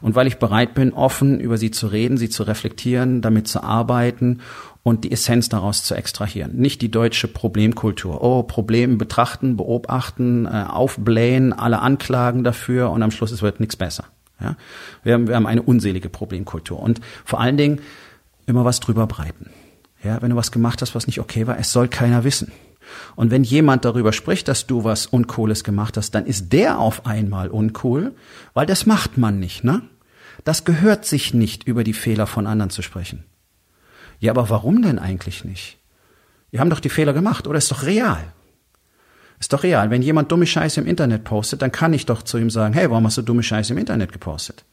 Und 0.02 0.16
weil 0.16 0.28
ich 0.28 0.40
bereit 0.40 0.74
bin, 0.74 0.92
offen 0.92 1.40
über 1.40 1.58
sie 1.58 1.72
zu 1.72 1.88
reden, 1.88 2.18
sie 2.18 2.28
zu 2.28 2.44
reflektieren, 2.44 3.22
damit 3.22 3.48
zu 3.48 3.64
arbeiten 3.64 4.42
und 4.84 5.06
die 5.06 5.12
Essenz 5.14 5.48
daraus 5.48 5.86
zu 5.86 5.96
extrahieren. 5.96 6.58
Nicht 6.58 6.82
die 6.82 6.92
deutsche 6.92 7.30
Problemkultur. 7.30 8.22
Oh, 8.22 8.44
Problem 8.44 8.98
betrachten, 8.98 9.56
beobachten, 9.56 10.46
äh, 10.48 10.66
aufblähen, 10.68 11.54
alle 11.54 11.80
anklagen 11.80 12.44
dafür 12.44 12.92
und 12.92 13.04
am 13.04 13.12
Schluss 13.12 13.32
es 13.32 13.42
wird 13.42 13.62
nichts 13.62 13.78
besser. 13.78 14.04
Ja? 14.42 14.58
Wir, 15.04 15.14
haben, 15.14 15.30
wir 15.30 15.36
haben 15.38 15.48
eine 15.48 15.62
unselige 15.62 16.10
Problemkultur 16.10 16.78
und 16.78 17.00
vor 17.24 17.40
allen 17.40 17.56
Dingen 17.56 17.80
immer 18.48 18.66
was 18.66 18.82
drüber 18.82 19.08
breiten. 19.08 19.50
Ja, 20.04 20.22
wenn 20.22 20.32
du 20.32 20.36
was 20.36 20.52
gemacht 20.52 20.82
hast, 20.82 20.94
was 20.94 21.08
nicht 21.08 21.22
okay 21.22 21.48
war, 21.48 21.58
es 21.58 21.72
soll 21.72 21.88
keiner 21.88 22.26
wissen. 22.26 22.52
Und 23.16 23.32
wenn 23.32 23.44
jemand 23.44 23.86
darüber 23.86 24.14
spricht, 24.14 24.48
dass 24.48 24.68
du 24.68 24.84
was 24.84 25.06
Uncooles 25.06 25.64
gemacht 25.64 25.98
hast, 25.98 26.12
dann 26.16 26.26
ist 26.26 26.54
der 26.54 26.80
auf 26.80 27.06
einmal 27.06 27.50
uncool, 27.50 28.14
weil 28.54 28.66
das 28.66 28.86
macht 28.86 29.18
man 29.18 29.40
nicht, 29.40 29.64
ne? 29.64 29.82
Das 30.44 30.64
gehört 30.66 31.06
sich 31.06 31.34
nicht, 31.34 31.66
über 31.66 31.84
die 31.84 31.94
Fehler 31.94 32.26
von 32.26 32.48
anderen 32.48 32.72
zu 32.72 32.82
sprechen. 32.82 33.26
Ja, 34.20 34.32
aber 34.32 34.50
warum 34.50 34.82
denn 34.82 34.98
eigentlich 34.98 35.46
nicht? 35.46 35.78
Wir 36.50 36.60
haben 36.60 36.70
doch 36.70 36.80
die 36.80 36.90
Fehler 36.90 37.14
gemacht, 37.14 37.48
oder 37.48 37.58
ist 37.58 37.72
doch 37.72 37.84
real? 37.84 38.34
Ist 39.40 39.54
doch 39.54 39.64
real. 39.64 39.90
Wenn 39.90 40.04
jemand 40.04 40.32
dumme 40.32 40.46
Scheiße 40.46 40.82
im 40.82 40.88
Internet 40.88 41.24
postet, 41.24 41.62
dann 41.62 41.72
kann 41.72 41.94
ich 41.94 42.06
doch 42.06 42.22
zu 42.22 42.38
ihm 42.38 42.52
sagen, 42.52 42.74
hey, 42.74 42.90
warum 42.90 43.06
hast 43.06 43.18
du 43.18 43.24
dumme 43.24 43.42
Scheiße 43.42 43.74
im 43.74 43.80
Internet 43.80 44.12
gepostet? 44.12 44.64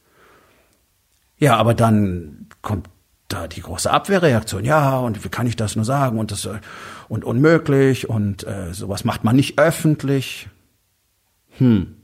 Ja, 1.39 1.55
aber 1.55 1.73
dann 1.73 2.47
kommt 2.61 2.87
da 3.29 3.47
die 3.47 3.61
große 3.61 3.89
Abwehrreaktion. 3.89 4.65
Ja, 4.65 4.99
und 4.99 5.23
wie 5.23 5.29
kann 5.29 5.47
ich 5.47 5.55
das 5.55 5.75
nur 5.75 5.85
sagen? 5.85 6.19
Und 6.19 6.31
das 6.31 6.45
äh, 6.45 6.59
und 7.07 7.23
unmöglich 7.23 8.09
und 8.09 8.45
äh, 8.45 8.73
sowas 8.73 9.05
macht 9.05 9.23
man 9.23 9.35
nicht 9.35 9.57
öffentlich. 9.57 10.49
Hm. 11.57 11.95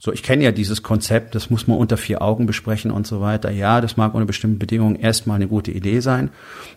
So, 0.00 0.12
ich 0.12 0.22
kenne 0.22 0.44
ja 0.44 0.52
dieses 0.52 0.84
Konzept, 0.84 1.34
das 1.34 1.50
muss 1.50 1.66
man 1.66 1.76
unter 1.76 1.96
vier 1.96 2.22
Augen 2.22 2.46
besprechen 2.46 2.92
und 2.92 3.04
so 3.04 3.20
weiter. 3.20 3.50
Ja, 3.50 3.80
das 3.80 3.96
mag 3.96 4.14
unter 4.14 4.26
bestimmten 4.26 4.60
Bedingungen 4.60 4.94
erstmal 4.94 5.36
eine 5.36 5.48
gute 5.48 5.72
Idee 5.72 5.98
sein. 5.98 6.30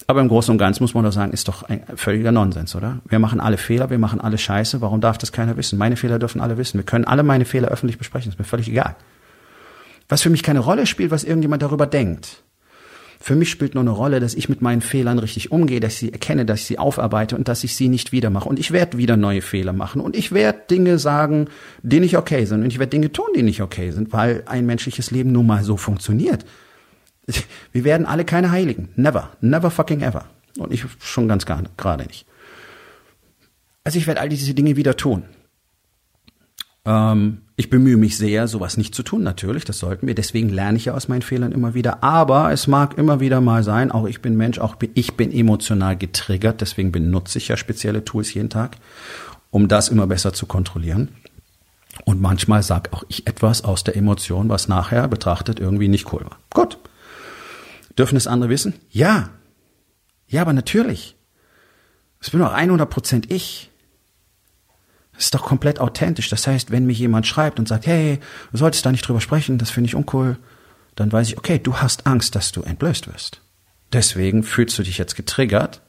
Aber 0.07 0.21
im 0.21 0.27
Großen 0.27 0.51
und 0.51 0.57
Ganzen 0.57 0.83
muss 0.83 0.95
man 0.95 1.03
doch 1.03 1.11
sagen, 1.11 1.31
ist 1.31 1.47
doch 1.47 1.61
ein 1.61 1.83
völliger 1.95 2.31
Nonsens, 2.31 2.73
oder? 2.75 2.99
Wir 3.07 3.19
machen 3.19 3.39
alle 3.39 3.57
Fehler, 3.57 3.91
wir 3.91 3.99
machen 3.99 4.19
alle 4.19 4.39
Scheiße. 4.39 4.81
Warum 4.81 5.01
darf 5.01 5.19
das 5.19 5.31
keiner 5.31 5.55
wissen? 5.55 5.77
Meine 5.77 5.97
Fehler 5.97 6.17
dürfen 6.17 6.41
alle 6.41 6.57
wissen. 6.57 6.79
Wir 6.79 6.85
können 6.85 7.05
alle 7.05 7.21
meine 7.21 7.45
Fehler 7.45 7.67
öffentlich 7.67 7.99
besprechen. 7.99 8.31
Ist 8.31 8.39
mir 8.39 8.45
völlig 8.45 8.67
egal. 8.67 8.95
Was 10.09 10.23
für 10.23 10.31
mich 10.31 10.41
keine 10.41 10.59
Rolle 10.59 10.87
spielt, 10.87 11.11
was 11.11 11.23
irgendjemand 11.23 11.61
darüber 11.61 11.85
denkt. 11.85 12.41
Für 13.21 13.35
mich 13.35 13.51
spielt 13.51 13.75
nur 13.75 13.83
eine 13.83 13.91
Rolle, 13.91 14.19
dass 14.19 14.33
ich 14.33 14.49
mit 14.49 14.63
meinen 14.63 14.81
Fehlern 14.81 15.19
richtig 15.19 15.51
umgehe, 15.51 15.79
dass 15.79 15.93
ich 15.93 15.99
sie 15.99 16.11
erkenne, 16.11 16.43
dass 16.43 16.61
ich 16.61 16.65
sie 16.65 16.79
aufarbeite 16.79 17.35
und 17.35 17.47
dass 17.47 17.63
ich 17.63 17.75
sie 17.75 17.87
nicht 17.87 18.11
wieder 18.11 18.31
mache. 18.31 18.49
Und 18.49 18.57
ich 18.57 18.71
werde 18.71 18.97
wieder 18.97 19.15
neue 19.15 19.43
Fehler 19.43 19.73
machen. 19.73 20.01
Und 20.01 20.15
ich 20.15 20.31
werde 20.31 20.61
Dinge 20.71 20.97
sagen, 20.97 21.47
die 21.83 21.99
nicht 21.99 22.17
okay 22.17 22.45
sind. 22.45 22.63
Und 22.63 22.71
ich 22.71 22.79
werde 22.79 22.89
Dinge 22.89 23.11
tun, 23.11 23.27
die 23.35 23.43
nicht 23.43 23.61
okay 23.61 23.91
sind, 23.91 24.11
weil 24.11 24.41
ein 24.47 24.65
menschliches 24.65 25.11
Leben 25.11 25.31
nun 25.31 25.45
mal 25.45 25.63
so 25.63 25.77
funktioniert. 25.77 26.45
Wir 27.71 27.83
werden 27.83 28.07
alle 28.07 28.25
keine 28.25 28.49
Heiligen. 28.49 28.89
Never. 28.95 29.29
Never 29.39 29.69
fucking 29.69 30.01
ever. 30.01 30.25
Und 30.57 30.73
ich 30.73 30.83
schon 30.99 31.27
ganz 31.27 31.45
gar, 31.45 31.61
gerade 31.77 32.05
nicht. 32.05 32.25
Also 33.83 33.99
ich 33.99 34.07
werde 34.07 34.19
all 34.19 34.29
diese 34.29 34.55
Dinge 34.55 34.75
wieder 34.77 34.97
tun. 34.97 35.25
Ähm, 36.85 37.41
ich 37.61 37.69
bemühe 37.69 37.95
mich 37.95 38.17
sehr, 38.17 38.47
sowas 38.47 38.75
nicht 38.75 38.95
zu 38.95 39.03
tun, 39.03 39.21
natürlich, 39.21 39.65
das 39.65 39.77
sollten 39.77 40.07
wir. 40.07 40.15
Deswegen 40.15 40.49
lerne 40.49 40.77
ich 40.77 40.85
ja 40.85 40.95
aus 40.95 41.07
meinen 41.07 41.21
Fehlern 41.21 41.51
immer 41.51 41.75
wieder. 41.75 42.03
Aber 42.03 42.51
es 42.51 42.65
mag 42.65 42.97
immer 42.97 43.19
wieder 43.19 43.39
mal 43.39 43.61
sein, 43.61 43.91
auch 43.91 44.07
ich 44.07 44.19
bin 44.19 44.35
Mensch, 44.35 44.57
auch 44.57 44.77
ich 44.95 45.15
bin 45.15 45.31
emotional 45.31 45.95
getriggert, 45.95 46.59
deswegen 46.59 46.91
benutze 46.91 47.37
ich 47.37 47.49
ja 47.49 47.57
spezielle 47.57 48.03
Tools 48.03 48.33
jeden 48.33 48.49
Tag, 48.49 48.77
um 49.51 49.67
das 49.67 49.89
immer 49.89 50.07
besser 50.07 50.33
zu 50.33 50.47
kontrollieren. 50.47 51.09
Und 52.03 52.19
manchmal 52.19 52.63
sag 52.63 52.91
auch 52.93 53.03
ich 53.09 53.27
etwas 53.27 53.63
aus 53.63 53.83
der 53.83 53.95
Emotion, 53.95 54.49
was 54.49 54.67
nachher 54.67 55.07
betrachtet 55.07 55.59
irgendwie 55.59 55.87
nicht 55.87 56.11
cool 56.11 56.21
war. 56.21 56.39
Gut. 56.51 56.79
Dürfen 57.95 58.17
es 58.17 58.25
andere 58.25 58.49
wissen? 58.49 58.73
Ja. 58.89 59.29
Ja, 60.27 60.41
aber 60.41 60.53
natürlich. 60.53 61.15
Es 62.19 62.31
bin 62.31 62.41
auch 62.41 62.53
100 62.53 62.89
Prozent 62.89 63.31
ich. 63.31 63.70
Das 65.13 65.25
ist 65.25 65.33
doch 65.33 65.43
komplett 65.43 65.79
authentisch. 65.79 66.29
Das 66.29 66.47
heißt, 66.47 66.71
wenn 66.71 66.85
mir 66.85 66.93
jemand 66.93 67.27
schreibt 67.27 67.59
und 67.59 67.67
sagt, 67.67 67.85
hey, 67.85 68.19
du 68.51 68.57
solltest 68.57 68.85
da 68.85 68.91
nicht 68.91 69.07
drüber 69.07 69.21
sprechen, 69.21 69.57
das 69.57 69.69
finde 69.69 69.87
ich 69.87 69.95
uncool, 69.95 70.37
dann 70.95 71.11
weiß 71.11 71.29
ich, 71.29 71.37
okay, 71.37 71.59
du 71.59 71.77
hast 71.77 72.07
Angst, 72.07 72.35
dass 72.35 72.51
du 72.51 72.61
entblößt 72.63 73.07
wirst. 73.07 73.41
Deswegen 73.93 74.43
fühlst 74.43 74.77
du 74.79 74.83
dich 74.83 74.97
jetzt 74.97 75.15
getriggert 75.15 75.81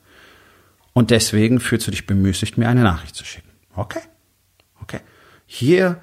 und 0.92 1.10
deswegen 1.10 1.60
fühlst 1.60 1.86
du 1.86 1.90
dich 1.90 2.06
bemüßigt, 2.06 2.58
mir 2.58 2.68
eine 2.68 2.82
Nachricht 2.82 3.14
zu 3.14 3.24
schicken. 3.24 3.48
Okay. 3.74 4.00
Okay. 4.80 5.00
Hier 5.46 6.00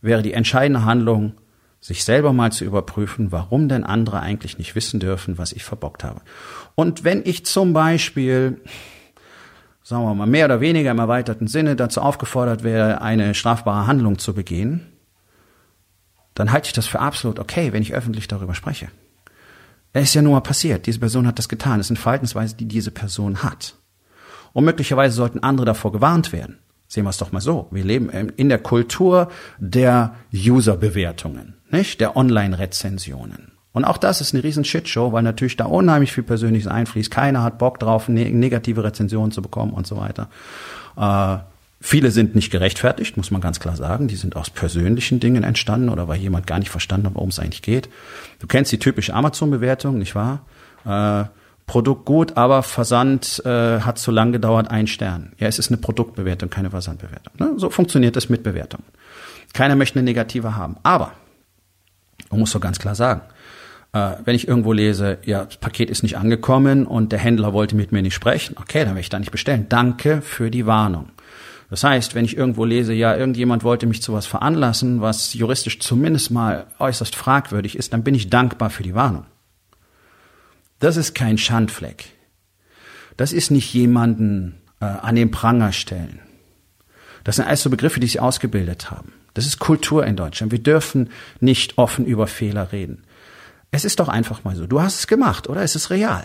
wäre 0.00 0.22
die 0.22 0.34
entscheidende 0.34 0.84
Handlung, 0.84 1.34
sich 1.80 2.04
selber 2.04 2.32
mal 2.32 2.52
zu 2.52 2.64
überprüfen, 2.64 3.32
warum 3.32 3.68
denn 3.68 3.84
andere 3.84 4.20
eigentlich 4.20 4.58
nicht 4.58 4.74
wissen 4.74 5.00
dürfen, 5.00 5.38
was 5.38 5.52
ich 5.52 5.64
verbockt 5.64 6.04
habe. 6.04 6.20
Und 6.74 7.04
wenn 7.04 7.22
ich 7.24 7.46
zum 7.46 7.72
Beispiel 7.72 8.60
sagen 9.82 10.04
wir 10.04 10.14
mal, 10.14 10.26
mehr 10.26 10.44
oder 10.44 10.60
weniger 10.60 10.90
im 10.90 10.98
erweiterten 10.98 11.48
Sinne 11.48 11.76
dazu 11.76 12.00
aufgefordert 12.00 12.62
wäre, 12.62 13.00
eine 13.00 13.34
strafbare 13.34 13.86
Handlung 13.86 14.18
zu 14.18 14.34
begehen, 14.34 14.86
dann 16.34 16.52
halte 16.52 16.68
ich 16.68 16.72
das 16.72 16.86
für 16.86 17.00
absolut 17.00 17.38
okay, 17.38 17.72
wenn 17.72 17.82
ich 17.82 17.94
öffentlich 17.94 18.28
darüber 18.28 18.54
spreche. 18.54 18.88
Es 19.92 20.04
ist 20.04 20.14
ja 20.14 20.22
nur 20.22 20.32
mal 20.32 20.40
passiert. 20.40 20.86
Diese 20.86 21.00
Person 21.00 21.26
hat 21.26 21.38
das 21.38 21.48
getan. 21.48 21.80
Es 21.80 21.88
sind 21.88 21.98
Verhaltensweisen, 21.98 22.56
die 22.56 22.66
diese 22.66 22.92
Person 22.92 23.42
hat. 23.42 23.74
Und 24.52 24.64
möglicherweise 24.64 25.14
sollten 25.14 25.40
andere 25.40 25.66
davor 25.66 25.92
gewarnt 25.92 26.32
werden. 26.32 26.58
Sehen 26.86 27.04
wir 27.04 27.10
es 27.10 27.18
doch 27.18 27.32
mal 27.32 27.40
so. 27.40 27.68
Wir 27.70 27.84
leben 27.84 28.08
in 28.10 28.48
der 28.48 28.58
Kultur 28.58 29.30
der 29.58 30.14
User-Bewertungen, 30.32 31.54
nicht? 31.70 32.00
Der 32.00 32.16
Online-Rezensionen. 32.16 33.49
Und 33.72 33.84
auch 33.84 33.98
das 33.98 34.20
ist 34.20 34.34
eine 34.34 34.42
riesen 34.42 34.64
Shitshow, 34.64 35.12
weil 35.12 35.22
natürlich 35.22 35.56
da 35.56 35.66
unheimlich 35.66 36.12
viel 36.12 36.24
Persönliches 36.24 36.66
einfließt. 36.66 37.10
Keiner 37.10 37.42
hat 37.42 37.58
Bock 37.58 37.78
drauf, 37.78 38.08
ne 38.08 38.28
negative 38.30 38.82
Rezensionen 38.82 39.30
zu 39.30 39.42
bekommen 39.42 39.72
und 39.72 39.86
so 39.86 39.96
weiter. 39.96 40.28
Äh, 40.96 41.38
viele 41.80 42.10
sind 42.10 42.34
nicht 42.34 42.50
gerechtfertigt, 42.50 43.16
muss 43.16 43.30
man 43.30 43.40
ganz 43.40 43.60
klar 43.60 43.76
sagen. 43.76 44.08
Die 44.08 44.16
sind 44.16 44.34
aus 44.34 44.50
persönlichen 44.50 45.20
Dingen 45.20 45.44
entstanden 45.44 45.88
oder 45.88 46.08
weil 46.08 46.18
jemand 46.18 46.46
gar 46.46 46.58
nicht 46.58 46.70
verstanden 46.70 47.06
hat, 47.06 47.14
worum 47.14 47.28
es 47.28 47.38
eigentlich 47.38 47.62
geht. 47.62 47.88
Du 48.40 48.48
kennst 48.48 48.72
die 48.72 48.78
typische 48.78 49.14
Amazon-Bewertung, 49.14 49.98
nicht 49.98 50.16
wahr? 50.16 50.40
Äh, 50.84 51.28
Produkt 51.70 52.04
gut, 52.04 52.36
aber 52.36 52.64
Versand 52.64 53.40
äh, 53.46 53.78
hat 53.78 53.96
zu 53.96 54.10
lang 54.10 54.32
gedauert, 54.32 54.68
ein 54.72 54.88
Stern. 54.88 55.34
Ja, 55.38 55.46
es 55.46 55.60
ist 55.60 55.68
eine 55.68 55.76
Produktbewertung, 55.76 56.50
keine 56.50 56.70
Versandbewertung. 56.70 57.32
Ne? 57.38 57.52
So 57.58 57.70
funktioniert 57.70 58.16
es 58.16 58.28
mit 58.28 58.42
Bewertungen. 58.42 58.82
Keiner 59.52 59.76
möchte 59.76 60.00
eine 60.00 60.04
negative 60.04 60.56
haben. 60.56 60.78
Aber, 60.82 61.12
man 62.28 62.40
muss 62.40 62.50
so 62.50 62.58
ganz 62.58 62.80
klar 62.80 62.96
sagen, 62.96 63.20
äh, 63.92 64.12
wenn 64.24 64.36
ich 64.36 64.46
irgendwo 64.46 64.72
lese, 64.72 65.18
ja, 65.24 65.44
das 65.44 65.56
Paket 65.56 65.90
ist 65.90 66.02
nicht 66.02 66.16
angekommen 66.16 66.86
und 66.86 67.12
der 67.12 67.18
Händler 67.18 67.52
wollte 67.52 67.76
mit 67.76 67.92
mir 67.92 68.02
nicht 68.02 68.14
sprechen, 68.14 68.56
okay, 68.58 68.80
dann 68.80 68.90
werde 68.90 69.00
ich 69.00 69.08
da 69.08 69.18
nicht 69.18 69.32
bestellen. 69.32 69.66
Danke 69.68 70.22
für 70.22 70.50
die 70.50 70.66
Warnung. 70.66 71.10
Das 71.70 71.84
heißt, 71.84 72.16
wenn 72.16 72.24
ich 72.24 72.36
irgendwo 72.36 72.64
lese, 72.64 72.92
ja, 72.92 73.16
irgendjemand 73.16 73.62
wollte 73.62 73.86
mich 73.86 74.02
zu 74.02 74.12
was 74.12 74.26
veranlassen, 74.26 75.00
was 75.00 75.34
juristisch 75.34 75.78
zumindest 75.78 76.32
mal 76.32 76.66
äußerst 76.80 77.14
fragwürdig 77.14 77.76
ist, 77.76 77.92
dann 77.92 78.02
bin 78.02 78.14
ich 78.14 78.28
dankbar 78.28 78.70
für 78.70 78.82
die 78.82 78.94
Warnung. 78.94 79.24
Das 80.80 80.96
ist 80.96 81.14
kein 81.14 81.38
Schandfleck. 81.38 82.06
Das 83.16 83.32
ist 83.32 83.50
nicht 83.50 83.72
jemanden 83.72 84.56
äh, 84.80 84.86
an 84.86 85.14
den 85.14 85.30
Pranger 85.30 85.72
stellen. 85.72 86.20
Das 87.22 87.36
sind 87.36 87.46
alles 87.46 87.62
so 87.62 87.70
Begriffe, 87.70 88.00
die 88.00 88.06
sich 88.06 88.20
ausgebildet 88.20 88.90
haben. 88.90 89.12
Das 89.34 89.46
ist 89.46 89.58
Kultur 89.58 90.04
in 90.06 90.16
Deutschland. 90.16 90.50
Wir 90.50 90.58
dürfen 90.58 91.10
nicht 91.38 91.78
offen 91.78 92.04
über 92.06 92.26
Fehler 92.26 92.72
reden. 92.72 93.04
Es 93.70 93.84
ist 93.84 94.00
doch 94.00 94.08
einfach 94.08 94.44
mal 94.44 94.56
so. 94.56 94.66
Du 94.66 94.80
hast 94.80 94.98
es 94.98 95.06
gemacht, 95.06 95.48
oder? 95.48 95.62
Es 95.62 95.76
ist 95.76 95.90
real. 95.90 96.24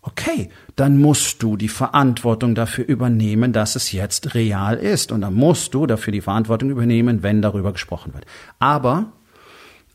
Okay, 0.00 0.48
dann 0.76 0.98
musst 0.98 1.42
du 1.42 1.56
die 1.56 1.68
Verantwortung 1.68 2.54
dafür 2.54 2.86
übernehmen, 2.86 3.52
dass 3.52 3.76
es 3.76 3.92
jetzt 3.92 4.34
real 4.34 4.76
ist. 4.76 5.12
Und 5.12 5.20
dann 5.20 5.34
musst 5.34 5.74
du 5.74 5.86
dafür 5.86 6.12
die 6.12 6.20
Verantwortung 6.20 6.70
übernehmen, 6.70 7.22
wenn 7.22 7.42
darüber 7.42 7.72
gesprochen 7.72 8.14
wird. 8.14 8.24
Aber, 8.58 9.12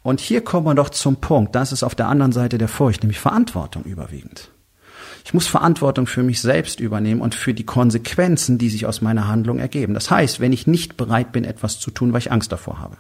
und 0.04 0.20
hier 0.20 0.42
kommen 0.42 0.68
wir 0.68 0.76
doch 0.76 0.90
zum 0.90 1.16
Punkt, 1.18 1.56
das 1.56 1.72
ist 1.72 1.84
auf 1.84 1.96
der 1.96 2.10
anderen 2.10 2.32
Seite 2.32 2.58
der 2.58 2.68
Furcht, 2.68 3.02
nämlich 3.02 3.20
Verantwortung 3.20 3.84
überwiegend. 3.84 4.52
Ich 5.26 5.34
muss 5.34 5.48
Verantwortung 5.48 6.06
für 6.06 6.22
mich 6.22 6.42
selbst 6.42 6.82
übernehmen 6.82 7.22
und 7.22 7.34
für 7.34 7.54
die 7.54 7.66
Konsequenzen, 7.66 8.58
die 8.58 8.70
sich 8.70 8.86
aus 8.86 9.02
meiner 9.02 9.28
Handlung 9.30 9.58
ergeben. 9.58 9.94
Das 9.94 10.12
heißt, 10.12 10.42
wenn 10.42 10.52
ich 10.52 10.68
nicht 10.68 10.98
bereit 10.98 11.32
bin, 11.32 11.46
etwas 11.46 11.80
zu 11.80 11.92
tun, 11.92 12.12
weil 12.12 12.20
ich 12.20 12.32
Angst 12.32 12.52
davor 12.52 12.80
habe 12.80 12.98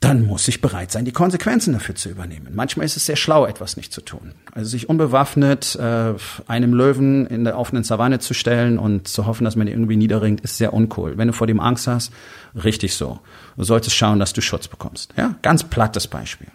dann 0.00 0.26
muss 0.26 0.46
ich 0.46 0.60
bereit 0.60 0.92
sein, 0.92 1.04
die 1.04 1.12
Konsequenzen 1.12 1.72
dafür 1.72 1.94
zu 1.94 2.08
übernehmen. 2.08 2.48
Manchmal 2.52 2.86
ist 2.86 2.96
es 2.96 3.06
sehr 3.06 3.16
schlau, 3.16 3.46
etwas 3.46 3.76
nicht 3.76 3.92
zu 3.92 4.00
tun. 4.00 4.32
Also 4.52 4.70
sich 4.70 4.88
unbewaffnet 4.88 5.74
äh, 5.76 6.14
einem 6.46 6.72
Löwen 6.72 7.26
in 7.26 7.44
der 7.44 7.58
offenen 7.58 7.82
Savanne 7.82 8.20
zu 8.20 8.32
stellen 8.32 8.78
und 8.78 9.08
zu 9.08 9.26
hoffen, 9.26 9.44
dass 9.44 9.56
man 9.56 9.66
ihn 9.66 9.72
irgendwie 9.72 9.96
niederringt, 9.96 10.40
ist 10.42 10.56
sehr 10.56 10.72
uncool. 10.72 11.18
Wenn 11.18 11.28
du 11.28 11.34
vor 11.34 11.48
dem 11.48 11.58
Angst 11.58 11.88
hast, 11.88 12.12
richtig 12.54 12.94
so. 12.94 13.18
Du 13.56 13.64
solltest 13.64 13.96
schauen, 13.96 14.20
dass 14.20 14.32
du 14.32 14.40
Schutz 14.40 14.68
bekommst. 14.68 15.14
Ja, 15.16 15.34
ganz 15.42 15.64
plattes 15.64 16.06
Beispiel. 16.06 16.48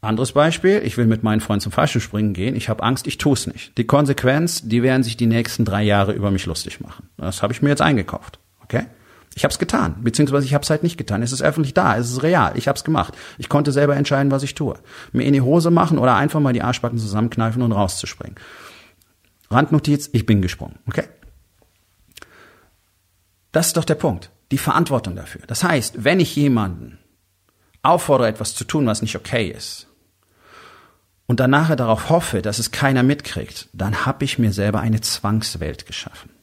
Anderes 0.00 0.32
Beispiel, 0.32 0.82
ich 0.84 0.96
will 0.96 1.06
mit 1.06 1.22
meinen 1.22 1.40
Freunden 1.40 1.62
zum 1.62 1.72
Fallschirmspringen 1.72 2.34
gehen, 2.34 2.56
ich 2.56 2.68
habe 2.68 2.82
Angst, 2.82 3.06
ich 3.06 3.16
tue 3.16 3.32
es 3.32 3.46
nicht. 3.46 3.76
Die 3.78 3.86
Konsequenz, 3.86 4.62
die 4.62 4.82
werden 4.82 5.02
sich 5.02 5.16
die 5.16 5.26
nächsten 5.26 5.64
drei 5.64 5.82
Jahre 5.82 6.12
über 6.12 6.30
mich 6.30 6.44
lustig 6.44 6.80
machen. 6.80 7.08
Das 7.16 7.42
habe 7.42 7.54
ich 7.54 7.62
mir 7.62 7.70
jetzt 7.70 7.80
eingekauft. 7.80 8.38
Okay? 8.62 8.84
Ich 9.34 9.44
habe 9.44 9.52
es 9.52 9.58
getan, 9.58 9.96
beziehungsweise 10.02 10.46
ich 10.46 10.54
habe 10.54 10.62
es 10.62 10.70
halt 10.70 10.84
nicht 10.84 10.96
getan. 10.96 11.22
Es 11.22 11.32
ist 11.32 11.42
öffentlich 11.42 11.74
da, 11.74 11.96
es 11.96 12.10
ist 12.10 12.22
real, 12.22 12.52
ich 12.56 12.68
habe 12.68 12.76
es 12.76 12.84
gemacht. 12.84 13.14
Ich 13.36 13.48
konnte 13.48 13.72
selber 13.72 13.96
entscheiden, 13.96 14.30
was 14.30 14.44
ich 14.44 14.54
tue. 14.54 14.78
Mir 15.12 15.24
in 15.24 15.32
die 15.32 15.40
Hose 15.40 15.70
machen 15.70 15.98
oder 15.98 16.14
einfach 16.14 16.40
mal 16.40 16.52
die 16.52 16.62
Arschbacken 16.62 16.98
zusammenkneifen 16.98 17.62
und 17.62 17.72
rauszuspringen. 17.72 18.36
Randnotiz, 19.50 20.08
ich 20.12 20.24
bin 20.24 20.40
gesprungen. 20.40 20.78
Okay? 20.86 21.04
Das 23.50 23.68
ist 23.68 23.76
doch 23.76 23.84
der 23.84 23.96
Punkt. 23.96 24.30
Die 24.52 24.58
Verantwortung 24.58 25.16
dafür. 25.16 25.42
Das 25.46 25.64
heißt, 25.64 26.04
wenn 26.04 26.20
ich 26.20 26.36
jemanden 26.36 26.98
auffordere, 27.82 28.28
etwas 28.28 28.54
zu 28.54 28.64
tun, 28.64 28.86
was 28.86 29.02
nicht 29.02 29.16
okay 29.16 29.48
ist, 29.48 29.88
und 31.26 31.40
dann 31.40 31.50
nachher 31.50 31.76
darauf 31.76 32.10
hoffe, 32.10 32.42
dass 32.42 32.58
es 32.58 32.70
keiner 32.70 33.02
mitkriegt, 33.02 33.68
dann 33.72 34.04
habe 34.04 34.24
ich 34.24 34.38
mir 34.38 34.52
selber 34.52 34.80
eine 34.80 35.00
Zwangswelt 35.00 35.86
geschaffen. 35.86 36.33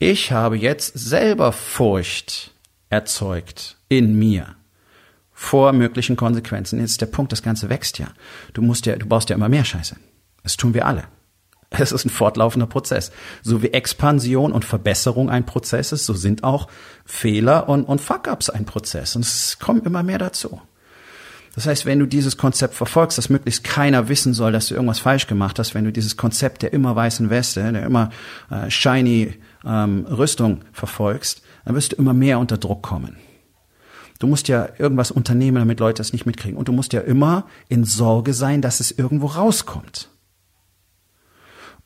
Ich 0.00 0.30
habe 0.30 0.56
jetzt 0.56 0.96
selber 0.96 1.50
Furcht 1.50 2.54
erzeugt 2.88 3.78
in 3.88 4.16
mir 4.16 4.54
vor 5.32 5.72
möglichen 5.72 6.14
Konsequenzen. 6.14 6.78
Jetzt 6.78 6.92
ist 6.92 7.00
der 7.00 7.06
Punkt, 7.06 7.32
das 7.32 7.42
Ganze 7.42 7.68
wächst 7.68 7.98
ja. 7.98 8.08
Du 8.52 8.62
musst 8.62 8.86
ja, 8.86 8.94
du 8.94 9.06
baust 9.06 9.28
ja 9.28 9.34
immer 9.34 9.48
mehr 9.48 9.64
Scheiße. 9.64 9.96
Das 10.44 10.56
tun 10.56 10.74
wir 10.74 10.86
alle. 10.86 11.04
Es 11.70 11.92
ist 11.92 12.06
ein 12.06 12.10
fortlaufender 12.10 12.66
Prozess. 12.66 13.10
So 13.42 13.62
wie 13.62 13.72
Expansion 13.72 14.52
und 14.52 14.64
Verbesserung 14.64 15.28
ein 15.28 15.44
Prozess 15.44 15.92
ist, 15.92 16.06
so 16.06 16.14
sind 16.14 16.42
auch 16.42 16.68
Fehler 17.04 17.68
und, 17.68 17.84
und 17.84 18.00
Fuck-ups 18.00 18.48
ein 18.48 18.64
Prozess. 18.64 19.16
Und 19.16 19.22
es 19.22 19.58
kommt 19.58 19.84
immer 19.84 20.02
mehr 20.02 20.18
dazu. 20.18 20.62
Das 21.54 21.66
heißt, 21.66 21.86
wenn 21.86 21.98
du 21.98 22.06
dieses 22.06 22.36
Konzept 22.36 22.74
verfolgst, 22.74 23.18
dass 23.18 23.28
möglichst 23.28 23.64
keiner 23.64 24.08
wissen 24.08 24.32
soll, 24.32 24.52
dass 24.52 24.68
du 24.68 24.74
irgendwas 24.74 25.00
falsch 25.00 25.26
gemacht 25.26 25.58
hast, 25.58 25.74
wenn 25.74 25.84
du 25.84 25.92
dieses 25.92 26.16
Konzept 26.16 26.62
der 26.62 26.72
immer 26.72 26.94
weißen 26.94 27.30
Weste, 27.30 27.72
der 27.72 27.82
immer 27.82 28.10
äh, 28.50 28.70
shiny 28.70 29.34
ähm, 29.64 30.06
Rüstung 30.06 30.62
verfolgst, 30.72 31.42
dann 31.64 31.74
wirst 31.74 31.92
du 31.92 31.96
immer 31.96 32.14
mehr 32.14 32.38
unter 32.38 32.58
Druck 32.58 32.82
kommen. 32.82 33.16
Du 34.18 34.26
musst 34.26 34.48
ja 34.48 34.68
irgendwas 34.78 35.10
unternehmen, 35.10 35.58
damit 35.58 35.80
Leute 35.80 35.98
das 35.98 36.12
nicht 36.12 36.26
mitkriegen. 36.26 36.56
Und 36.56 36.68
du 36.68 36.72
musst 36.72 36.92
ja 36.92 37.00
immer 37.00 37.46
in 37.68 37.84
Sorge 37.84 38.34
sein, 38.34 38.62
dass 38.62 38.80
es 38.80 38.90
irgendwo 38.90 39.26
rauskommt. 39.26 40.10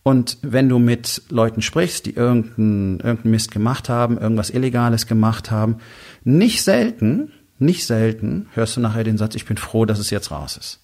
Und 0.02 0.38
wenn 0.42 0.68
du 0.68 0.78
mit 0.78 1.22
Leuten 1.28 1.62
sprichst, 1.62 2.06
die 2.06 2.14
irgendeinen 2.14 3.00
irgendein 3.00 3.30
Mist 3.30 3.50
gemacht 3.50 3.88
haben, 3.88 4.18
irgendwas 4.18 4.50
Illegales 4.50 5.06
gemacht 5.06 5.50
haben, 5.50 5.76
nicht 6.24 6.62
selten 6.62 7.32
nicht 7.62 7.86
selten 7.86 8.48
hörst 8.54 8.76
du 8.76 8.80
nachher 8.80 9.04
den 9.04 9.16
Satz, 9.16 9.34
ich 9.36 9.46
bin 9.46 9.56
froh, 9.56 9.84
dass 9.84 9.98
es 9.98 10.10
jetzt 10.10 10.30
raus 10.30 10.56
ist. 10.56 10.80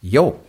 Yo. 0.00 0.40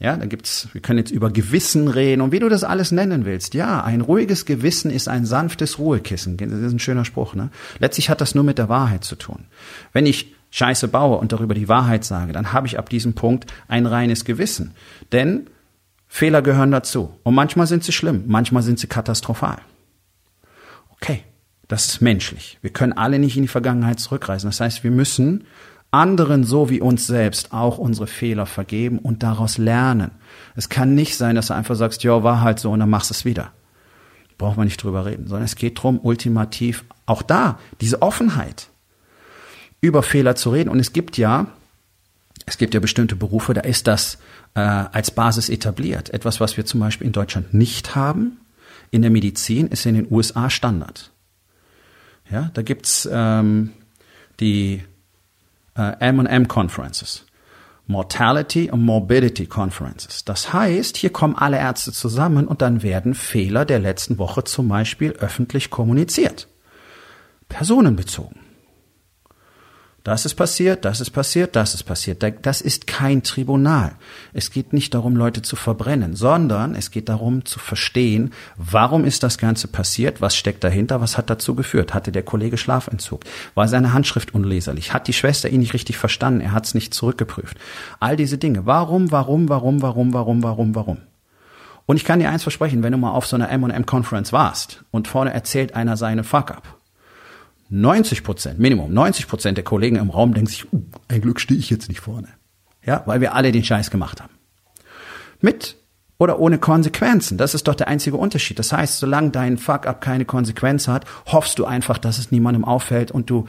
Ja, 0.00 0.16
da 0.16 0.26
gibt's, 0.26 0.68
wir 0.72 0.80
können 0.80 0.98
jetzt 0.98 1.10
über 1.10 1.30
Gewissen 1.30 1.88
reden 1.88 2.22
und 2.22 2.30
wie 2.30 2.38
du 2.38 2.48
das 2.48 2.62
alles 2.62 2.92
nennen 2.92 3.24
willst. 3.24 3.54
Ja, 3.54 3.82
ein 3.82 4.00
ruhiges 4.00 4.44
Gewissen 4.44 4.92
ist 4.92 5.08
ein 5.08 5.26
sanftes 5.26 5.78
Ruhekissen. 5.78 6.36
Das 6.36 6.50
ist 6.52 6.72
ein 6.72 6.78
schöner 6.78 7.04
Spruch, 7.04 7.34
ne? 7.34 7.50
Letztlich 7.80 8.08
hat 8.08 8.20
das 8.20 8.34
nur 8.34 8.44
mit 8.44 8.58
der 8.58 8.68
Wahrheit 8.68 9.02
zu 9.02 9.16
tun. 9.16 9.46
Wenn 9.92 10.06
ich 10.06 10.34
Scheiße 10.50 10.86
baue 10.88 11.18
und 11.18 11.32
darüber 11.32 11.54
die 11.54 11.68
Wahrheit 11.68 12.04
sage, 12.04 12.32
dann 12.32 12.52
habe 12.52 12.68
ich 12.68 12.78
ab 12.78 12.88
diesem 12.88 13.14
Punkt 13.14 13.52
ein 13.66 13.86
reines 13.86 14.24
Gewissen. 14.24 14.72
Denn 15.10 15.48
Fehler 16.06 16.42
gehören 16.42 16.70
dazu. 16.70 17.18
Und 17.24 17.34
manchmal 17.34 17.66
sind 17.66 17.82
sie 17.82 17.92
schlimm, 17.92 18.24
manchmal 18.28 18.62
sind 18.62 18.78
sie 18.78 18.86
katastrophal. 18.86 19.58
Okay. 20.90 21.24
Das 21.68 21.86
ist 21.86 22.00
menschlich. 22.00 22.58
Wir 22.62 22.70
können 22.70 22.94
alle 22.94 23.18
nicht 23.18 23.36
in 23.36 23.42
die 23.42 23.48
Vergangenheit 23.48 24.00
zurückreisen. 24.00 24.48
Das 24.48 24.58
heißt, 24.58 24.84
wir 24.84 24.90
müssen 24.90 25.44
anderen 25.90 26.44
so 26.44 26.68
wie 26.68 26.80
uns 26.80 27.06
selbst 27.06 27.52
auch 27.52 27.78
unsere 27.78 28.06
Fehler 28.06 28.46
vergeben 28.46 28.98
und 28.98 29.22
daraus 29.22 29.58
lernen. 29.58 30.10
Es 30.54 30.68
kann 30.68 30.94
nicht 30.94 31.16
sein, 31.16 31.34
dass 31.34 31.46
du 31.46 31.54
einfach 31.54 31.76
sagst, 31.76 32.02
ja, 32.02 32.22
war 32.22 32.40
halt 32.40 32.58
so 32.58 32.70
und 32.70 32.80
dann 32.80 32.90
machst 32.90 33.10
du 33.10 33.14
es 33.14 33.24
wieder. 33.24 33.52
Braucht 34.36 34.56
man 34.56 34.66
nicht 34.66 34.82
drüber 34.82 35.06
reden, 35.06 35.26
sondern 35.26 35.44
es 35.44 35.56
geht 35.56 35.78
darum, 35.78 35.98
ultimativ 36.00 36.84
auch 37.06 37.22
da 37.22 37.58
diese 37.80 38.02
Offenheit 38.02 38.68
über 39.80 40.02
Fehler 40.02 40.36
zu 40.36 40.50
reden. 40.50 40.68
Und 40.68 40.78
es 40.78 40.92
gibt 40.92 41.16
ja, 41.16 41.46
es 42.46 42.58
gibt 42.58 42.74
ja 42.74 42.80
bestimmte 42.80 43.16
Berufe, 43.16 43.54
da 43.54 43.62
ist 43.62 43.86
das 43.86 44.18
äh, 44.54 44.60
als 44.60 45.10
Basis 45.10 45.48
etabliert. 45.48 46.10
Etwas, 46.10 46.40
was 46.40 46.56
wir 46.56 46.66
zum 46.66 46.80
Beispiel 46.80 47.06
in 47.06 47.12
Deutschland 47.12 47.54
nicht 47.54 47.94
haben, 47.94 48.38
in 48.90 49.02
der 49.02 49.10
Medizin, 49.10 49.68
ist 49.68 49.86
in 49.86 49.94
den 49.94 50.06
USA 50.10 50.50
Standard. 50.50 51.10
Ja, 52.30 52.50
da 52.52 52.62
gibt's 52.62 53.08
ähm, 53.10 53.72
die 54.38 54.82
äh, 55.78 55.96
M&M 56.00 56.48
Conferences. 56.48 57.24
Mortality 57.86 58.70
und 58.70 58.82
Morbidity 58.82 59.46
Conferences. 59.46 60.24
Das 60.24 60.52
heißt, 60.52 60.98
hier 60.98 61.10
kommen 61.10 61.36
alle 61.36 61.56
Ärzte 61.56 61.90
zusammen 61.90 62.46
und 62.46 62.60
dann 62.60 62.82
werden 62.82 63.14
Fehler 63.14 63.64
der 63.64 63.78
letzten 63.78 64.18
Woche 64.18 64.44
zum 64.44 64.68
Beispiel 64.68 65.12
öffentlich 65.12 65.70
kommuniziert. 65.70 66.48
Personenbezogen. 67.48 68.47
Das 70.08 70.24
ist 70.24 70.36
passiert, 70.36 70.86
das 70.86 71.02
ist 71.02 71.10
passiert, 71.10 71.54
das 71.54 71.74
ist 71.74 71.82
passiert. 71.82 72.24
Das 72.40 72.62
ist 72.62 72.86
kein 72.86 73.22
Tribunal. 73.22 73.92
Es 74.32 74.50
geht 74.50 74.72
nicht 74.72 74.94
darum, 74.94 75.16
Leute 75.16 75.42
zu 75.42 75.54
verbrennen, 75.54 76.16
sondern 76.16 76.74
es 76.74 76.90
geht 76.90 77.10
darum 77.10 77.44
zu 77.44 77.58
verstehen, 77.58 78.32
warum 78.56 79.04
ist 79.04 79.22
das 79.22 79.36
Ganze 79.36 79.68
passiert, 79.68 80.22
was 80.22 80.34
steckt 80.34 80.64
dahinter, 80.64 81.02
was 81.02 81.18
hat 81.18 81.28
dazu 81.28 81.54
geführt. 81.54 81.92
Hatte 81.92 82.10
der 82.10 82.22
Kollege 82.22 82.56
Schlafentzug? 82.56 83.20
War 83.54 83.68
seine 83.68 83.92
Handschrift 83.92 84.32
unleserlich? 84.32 84.94
Hat 84.94 85.08
die 85.08 85.12
Schwester 85.12 85.50
ihn 85.50 85.60
nicht 85.60 85.74
richtig 85.74 85.98
verstanden? 85.98 86.40
Er 86.40 86.52
hat 86.52 86.64
es 86.64 86.74
nicht 86.74 86.94
zurückgeprüft. 86.94 87.58
All 88.00 88.16
diese 88.16 88.38
Dinge. 88.38 88.64
Warum, 88.64 89.12
warum, 89.12 89.50
warum, 89.50 89.82
warum, 89.82 90.14
warum, 90.14 90.42
warum, 90.42 90.74
warum? 90.74 90.98
Und 91.84 91.96
ich 91.96 92.06
kann 92.06 92.20
dir 92.20 92.30
eins 92.30 92.44
versprechen, 92.44 92.82
wenn 92.82 92.92
du 92.92 92.98
mal 92.98 93.12
auf 93.12 93.26
so 93.26 93.36
einer 93.36 93.50
M&M-Conference 93.50 94.32
warst 94.32 94.84
und 94.90 95.06
vorne 95.06 95.34
erzählt 95.34 95.74
einer 95.74 95.98
seine 95.98 96.24
Fuck-up, 96.24 96.77
90 97.70 98.24
Prozent, 98.24 98.58
Minimum 98.58 98.92
90 98.92 99.28
Prozent 99.28 99.58
der 99.58 99.64
Kollegen 99.64 99.96
im 99.96 100.10
Raum 100.10 100.32
denken 100.32 100.48
sich, 100.48 100.72
uh, 100.72 100.82
ein 101.08 101.20
Glück 101.20 101.40
stehe 101.40 101.60
ich 101.60 101.70
jetzt 101.70 101.88
nicht 101.88 102.00
vorne. 102.00 102.28
Ja, 102.84 103.02
weil 103.06 103.20
wir 103.20 103.34
alle 103.34 103.52
den 103.52 103.64
Scheiß 103.64 103.90
gemacht 103.90 104.22
haben. 104.22 104.32
Mit 105.40 105.76
oder 106.18 106.40
ohne 106.40 106.58
Konsequenzen. 106.58 107.38
Das 107.38 107.54
ist 107.54 107.68
doch 107.68 107.74
der 107.74 107.88
einzige 107.88 108.16
Unterschied. 108.16 108.58
Das 108.58 108.72
heißt, 108.72 108.98
solange 108.98 109.30
dein 109.30 109.58
Fuck-up 109.58 110.00
keine 110.00 110.24
Konsequenz 110.24 110.88
hat, 110.88 111.04
hoffst 111.26 111.58
du 111.58 111.64
einfach, 111.64 111.98
dass 111.98 112.18
es 112.18 112.32
niemandem 112.32 112.64
auffällt 112.64 113.10
und 113.10 113.30
du 113.30 113.44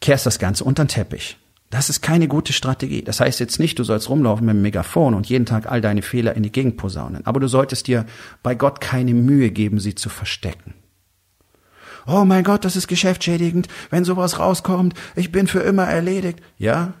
kehrst 0.00 0.26
das 0.26 0.38
Ganze 0.38 0.64
unter 0.64 0.84
den 0.84 0.88
Teppich. 0.88 1.38
Das 1.70 1.88
ist 1.88 2.02
keine 2.02 2.28
gute 2.28 2.52
Strategie. 2.52 3.02
Das 3.02 3.20
heißt 3.20 3.40
jetzt 3.40 3.58
nicht, 3.58 3.78
du 3.78 3.84
sollst 3.84 4.08
rumlaufen 4.08 4.46
mit 4.46 4.54
dem 4.54 4.62
Megafon 4.62 5.14
und 5.14 5.28
jeden 5.28 5.46
Tag 5.46 5.70
all 5.70 5.80
deine 5.80 6.02
Fehler 6.02 6.34
in 6.34 6.42
die 6.42 6.52
Gegend 6.52 6.76
posaunen. 6.76 7.24
Aber 7.24 7.40
du 7.40 7.48
solltest 7.48 7.86
dir 7.86 8.04
bei 8.42 8.54
Gott 8.54 8.80
keine 8.80 9.14
Mühe 9.14 9.50
geben, 9.50 9.80
sie 9.80 9.94
zu 9.94 10.08
verstecken 10.08 10.74
oh 12.06 12.24
mein 12.24 12.44
Gott, 12.44 12.64
das 12.64 12.76
ist 12.76 12.88
geschäftsschädigend, 12.88 13.68
wenn 13.90 14.04
sowas 14.04 14.38
rauskommt, 14.38 14.94
ich 15.14 15.32
bin 15.32 15.46
für 15.46 15.60
immer 15.60 15.84
erledigt. 15.84 16.40
Ja? 16.58 16.94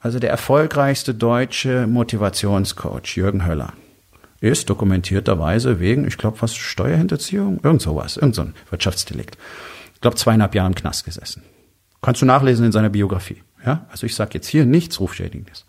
Also 0.00 0.18
der 0.18 0.30
erfolgreichste 0.30 1.14
deutsche 1.14 1.86
Motivationscoach, 1.86 3.16
Jürgen 3.16 3.46
Höller, 3.46 3.72
ist 4.40 4.70
dokumentierterweise 4.70 5.80
wegen, 5.80 6.06
ich 6.06 6.16
glaube, 6.16 6.40
was 6.40 6.54
Steuerhinterziehung, 6.54 7.60
irgend 7.62 7.82
sowas, 7.82 8.16
irgend 8.16 8.36
so 8.36 8.42
ein 8.42 8.54
Wirtschaftsdelikt. 8.70 9.36
Ich 9.94 10.00
glaube, 10.00 10.16
zweieinhalb 10.16 10.54
Jahre 10.54 10.68
im 10.68 10.74
Knast 10.76 11.04
gesessen. 11.04 11.42
Kannst 12.00 12.22
du 12.22 12.26
nachlesen 12.26 12.64
in 12.64 12.72
seiner 12.72 12.90
Biografie. 12.90 13.42
Ja? 13.66 13.86
Also 13.90 14.06
ich 14.06 14.14
sage 14.14 14.30
jetzt 14.34 14.46
hier 14.46 14.64
nichts 14.64 15.00
Rufschädigendes. 15.00 15.64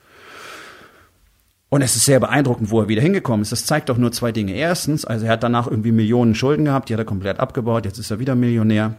Und 1.70 1.84
es 1.84 1.96
ist 1.96 2.06
sehr 2.06 2.20
beeindruckend, 2.20 2.72
wo 2.72 2.82
er 2.82 2.88
wieder 2.88 3.02
hingekommen 3.02 3.44
ist. 3.44 3.52
Das 3.52 3.66
zeigt 3.66 3.90
doch 3.90 3.98
nur 3.98 4.12
zwei 4.12 4.32
Dinge. 4.32 4.54
Erstens, 4.54 5.06
also 5.06 5.28
er 5.28 5.34
hat 5.34 5.44
danach 5.44 5.68
irgendwie 5.68 5.92
Millionen 5.92 6.34
Schulden 6.34 6.66
gehabt, 6.66 6.90
die 6.90 6.94
hat 6.94 7.00
er 7.00 7.06
komplett 7.06 7.40
abgebaut, 7.40 7.86
jetzt 7.86 8.00
ist 8.00 8.10
er 8.10 8.20
wieder 8.20 8.36
Millionär. 8.36 8.96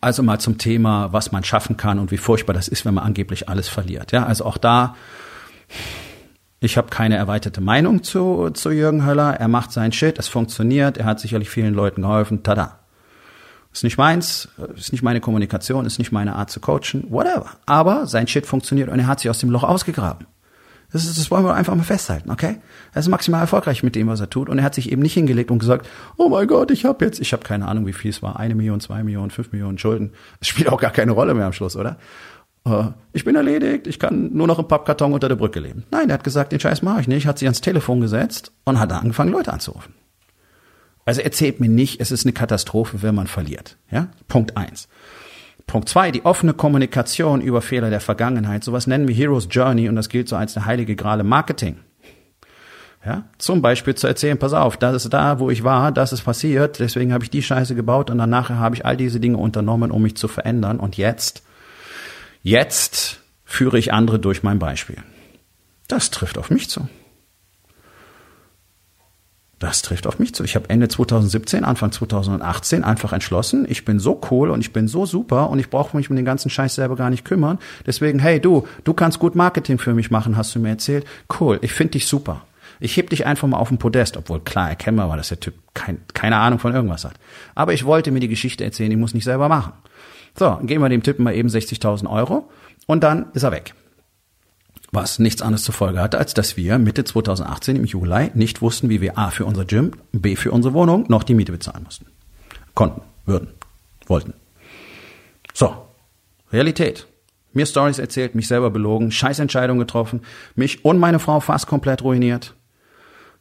Also 0.00 0.22
mal 0.22 0.38
zum 0.38 0.58
Thema, 0.58 1.12
was 1.12 1.32
man 1.32 1.44
schaffen 1.44 1.76
kann 1.76 1.98
und 1.98 2.10
wie 2.12 2.16
furchtbar 2.16 2.52
das 2.52 2.68
ist, 2.68 2.84
wenn 2.84 2.94
man 2.94 3.04
angeblich 3.04 3.48
alles 3.48 3.68
verliert. 3.68 4.12
Ja, 4.12 4.24
also 4.24 4.44
auch 4.44 4.58
da, 4.58 4.94
ich 6.60 6.76
habe 6.76 6.88
keine 6.88 7.16
erweiterte 7.16 7.60
Meinung 7.60 8.04
zu, 8.04 8.50
zu 8.50 8.70
Jürgen 8.70 9.04
Höller. 9.04 9.34
Er 9.34 9.48
macht 9.48 9.72
seinen 9.72 9.92
Shit, 9.92 10.18
es 10.20 10.28
funktioniert, 10.28 10.98
er 10.98 11.06
hat 11.06 11.18
sicherlich 11.18 11.50
vielen 11.50 11.74
Leuten 11.74 12.02
geholfen. 12.02 12.44
Tada. 12.44 12.78
Ist 13.72 13.84
nicht 13.84 13.98
meins, 13.98 14.48
ist 14.76 14.92
nicht 14.92 15.02
meine 15.02 15.20
Kommunikation, 15.20 15.86
ist 15.86 15.98
nicht 15.98 16.12
meine 16.12 16.36
Art 16.36 16.50
zu 16.50 16.60
coachen, 16.60 17.06
whatever. 17.08 17.50
Aber 17.66 18.06
sein 18.06 18.28
Shit 18.28 18.46
funktioniert 18.46 18.88
und 18.88 18.98
er 18.98 19.06
hat 19.06 19.18
sich 19.20 19.30
aus 19.30 19.38
dem 19.38 19.50
Loch 19.50 19.64
ausgegraben. 19.64 20.26
Das, 20.92 21.06
ist, 21.06 21.18
das 21.18 21.30
wollen 21.30 21.44
wir 21.44 21.54
einfach 21.54 21.74
mal 21.74 21.84
festhalten, 21.84 22.30
okay? 22.30 22.56
Er 22.92 23.00
ist 23.00 23.08
maximal 23.08 23.40
erfolgreich 23.40 23.82
mit 23.82 23.94
dem, 23.94 24.08
was 24.08 24.20
er 24.20 24.28
tut. 24.28 24.48
Und 24.48 24.58
er 24.58 24.64
hat 24.64 24.74
sich 24.74 24.92
eben 24.92 25.00
nicht 25.00 25.14
hingelegt 25.14 25.50
und 25.50 25.58
gesagt, 25.58 25.88
oh 26.18 26.28
mein 26.28 26.46
Gott, 26.46 26.70
ich 26.70 26.84
habe 26.84 27.04
jetzt, 27.04 27.20
ich 27.20 27.32
habe 27.32 27.42
keine 27.42 27.66
Ahnung, 27.66 27.86
wie 27.86 27.92
viel 27.92 28.10
es 28.10 28.22
war, 28.22 28.38
eine 28.38 28.54
Million, 28.54 28.80
zwei 28.80 29.02
Millionen, 29.02 29.30
fünf 29.30 29.52
Millionen 29.52 29.78
Schulden. 29.78 30.12
Das 30.38 30.48
spielt 30.48 30.68
auch 30.68 30.80
gar 30.80 30.90
keine 30.90 31.12
Rolle 31.12 31.34
mehr 31.34 31.46
am 31.46 31.52
Schluss, 31.52 31.76
oder? 31.76 31.96
Uh, 32.64 32.92
ich 33.12 33.24
bin 33.24 33.34
erledigt, 33.34 33.88
ich 33.88 33.98
kann 33.98 34.32
nur 34.34 34.46
noch 34.46 34.58
im 34.58 34.68
Pappkarton 34.68 35.12
unter 35.12 35.28
der 35.28 35.34
Brücke 35.34 35.58
leben. 35.58 35.84
Nein, 35.90 36.10
er 36.10 36.14
hat 36.14 36.24
gesagt, 36.24 36.52
den 36.52 36.60
Scheiß 36.60 36.82
mache 36.82 37.00
ich 37.00 37.08
nicht, 37.08 37.26
hat 37.26 37.38
sich 37.38 37.48
ans 37.48 37.60
Telefon 37.60 38.00
gesetzt 38.00 38.52
und 38.64 38.78
hat 38.78 38.92
angefangen, 38.92 39.32
Leute 39.32 39.52
anzurufen. 39.52 39.94
Also 41.04 41.20
erzählt 41.22 41.58
mir 41.58 41.68
nicht, 41.68 42.00
es 42.00 42.12
ist 42.12 42.24
eine 42.24 42.32
Katastrophe, 42.32 43.02
wenn 43.02 43.16
man 43.16 43.26
verliert. 43.26 43.78
Ja? 43.90 44.08
Punkt 44.28 44.56
eins. 44.56 44.88
Punkt 45.66 45.88
zwei, 45.88 46.10
die 46.10 46.24
offene 46.24 46.54
Kommunikation 46.54 47.40
über 47.40 47.62
Fehler 47.62 47.90
der 47.90 48.00
Vergangenheit. 48.00 48.64
Sowas 48.64 48.86
nennen 48.86 49.08
wir 49.08 49.14
Heroes 49.14 49.48
Journey 49.50 49.88
und 49.88 49.96
das 49.96 50.08
gilt 50.08 50.28
so 50.28 50.36
als 50.36 50.54
der 50.54 50.66
heilige 50.66 50.96
Grale 50.96 51.24
Marketing. 51.24 51.76
Ja, 53.04 53.24
zum 53.38 53.62
Beispiel 53.62 53.96
zu 53.96 54.06
erzählen, 54.06 54.38
pass 54.38 54.52
auf, 54.52 54.76
das 54.76 55.04
ist 55.04 55.12
da, 55.12 55.40
wo 55.40 55.50
ich 55.50 55.64
war, 55.64 55.90
das 55.90 56.12
ist 56.12 56.22
passiert, 56.22 56.78
deswegen 56.78 57.12
habe 57.12 57.24
ich 57.24 57.30
die 57.30 57.42
Scheiße 57.42 57.74
gebaut 57.74 58.10
und 58.10 58.18
danach 58.18 58.50
habe 58.50 58.76
ich 58.76 58.86
all 58.86 58.96
diese 58.96 59.18
Dinge 59.18 59.38
unternommen, 59.38 59.90
um 59.90 60.02
mich 60.02 60.16
zu 60.16 60.28
verändern 60.28 60.78
und 60.78 60.96
jetzt, 60.96 61.42
jetzt 62.42 63.20
führe 63.44 63.76
ich 63.76 63.92
andere 63.92 64.20
durch 64.20 64.44
mein 64.44 64.60
Beispiel. 64.60 64.98
Das 65.88 66.10
trifft 66.10 66.38
auf 66.38 66.48
mich 66.48 66.70
zu. 66.70 66.88
Das 69.62 69.80
trifft 69.80 70.08
auf 70.08 70.18
mich 70.18 70.34
zu. 70.34 70.42
Ich 70.42 70.56
habe 70.56 70.68
Ende 70.70 70.88
2017, 70.88 71.62
Anfang 71.62 71.92
2018 71.92 72.82
einfach 72.82 73.12
entschlossen, 73.12 73.64
ich 73.68 73.84
bin 73.84 74.00
so 74.00 74.20
cool 74.28 74.50
und 74.50 74.60
ich 74.60 74.72
bin 74.72 74.88
so 74.88 75.06
super 75.06 75.50
und 75.50 75.60
ich 75.60 75.70
brauche 75.70 75.96
mich 75.96 76.10
um 76.10 76.16
den 76.16 76.24
ganzen 76.24 76.50
Scheiß 76.50 76.74
selber 76.74 76.96
gar 76.96 77.10
nicht 77.10 77.24
kümmern. 77.24 77.60
Deswegen, 77.86 78.18
hey 78.18 78.40
du, 78.40 78.66
du 78.82 78.92
kannst 78.92 79.20
gut 79.20 79.36
Marketing 79.36 79.78
für 79.78 79.94
mich 79.94 80.10
machen, 80.10 80.36
hast 80.36 80.52
du 80.52 80.58
mir 80.58 80.70
erzählt. 80.70 81.06
Cool, 81.38 81.60
ich 81.62 81.72
finde 81.72 81.92
dich 81.92 82.08
super. 82.08 82.44
Ich 82.80 82.96
heb 82.96 83.10
dich 83.10 83.24
einfach 83.24 83.46
mal 83.46 83.58
auf 83.58 83.68
den 83.68 83.78
Podest, 83.78 84.16
obwohl 84.16 84.40
klar 84.40 84.68
erkennbar 84.68 85.08
war, 85.08 85.16
dass 85.16 85.28
der 85.28 85.38
Typ 85.38 85.54
kein, 85.74 85.98
keine 86.12 86.38
Ahnung 86.38 86.58
von 86.58 86.74
irgendwas 86.74 87.04
hat. 87.04 87.14
Aber 87.54 87.72
ich 87.72 87.84
wollte 87.84 88.10
mir 88.10 88.18
die 88.18 88.26
Geschichte 88.26 88.64
erzählen, 88.64 88.90
die 88.90 88.96
muss 88.96 89.14
nicht 89.14 89.22
selber 89.22 89.48
machen. 89.48 89.74
So, 90.36 90.58
geben 90.64 90.82
wir 90.82 90.88
dem 90.88 91.04
Typen 91.04 91.22
mal 91.22 91.36
eben 91.36 91.48
60.000 91.48 92.10
Euro 92.10 92.50
und 92.88 93.04
dann 93.04 93.26
ist 93.32 93.44
er 93.44 93.52
weg. 93.52 93.74
Was 94.94 95.18
nichts 95.18 95.40
anderes 95.40 95.64
zur 95.64 95.72
Folge 95.72 96.00
hatte, 96.00 96.18
als 96.18 96.34
dass 96.34 96.58
wir 96.58 96.78
Mitte 96.78 97.04
2018 97.04 97.76
im 97.76 97.86
Juli 97.86 98.30
nicht 98.34 98.60
wussten, 98.60 98.90
wie 98.90 99.00
wir 99.00 99.16
A 99.16 99.30
für 99.30 99.46
unser 99.46 99.64
Gym, 99.64 99.92
B 100.12 100.36
für 100.36 100.52
unsere 100.52 100.74
Wohnung 100.74 101.06
noch 101.08 101.22
die 101.22 101.32
Miete 101.32 101.50
bezahlen 101.50 101.84
mussten. 101.84 102.06
Konnten, 102.74 103.00
würden, 103.24 103.48
wollten. 104.06 104.34
So, 105.54 105.74
Realität. 106.52 107.06
Mir 107.54 107.64
Stories 107.64 107.98
erzählt, 107.98 108.34
mich 108.34 108.48
selber 108.48 108.70
belogen, 108.70 109.10
Scheißentscheidungen 109.10 109.80
getroffen, 109.80 110.20
mich 110.56 110.84
und 110.84 110.98
meine 110.98 111.18
Frau 111.18 111.40
fast 111.40 111.66
komplett 111.66 112.02
ruiniert. 112.02 112.54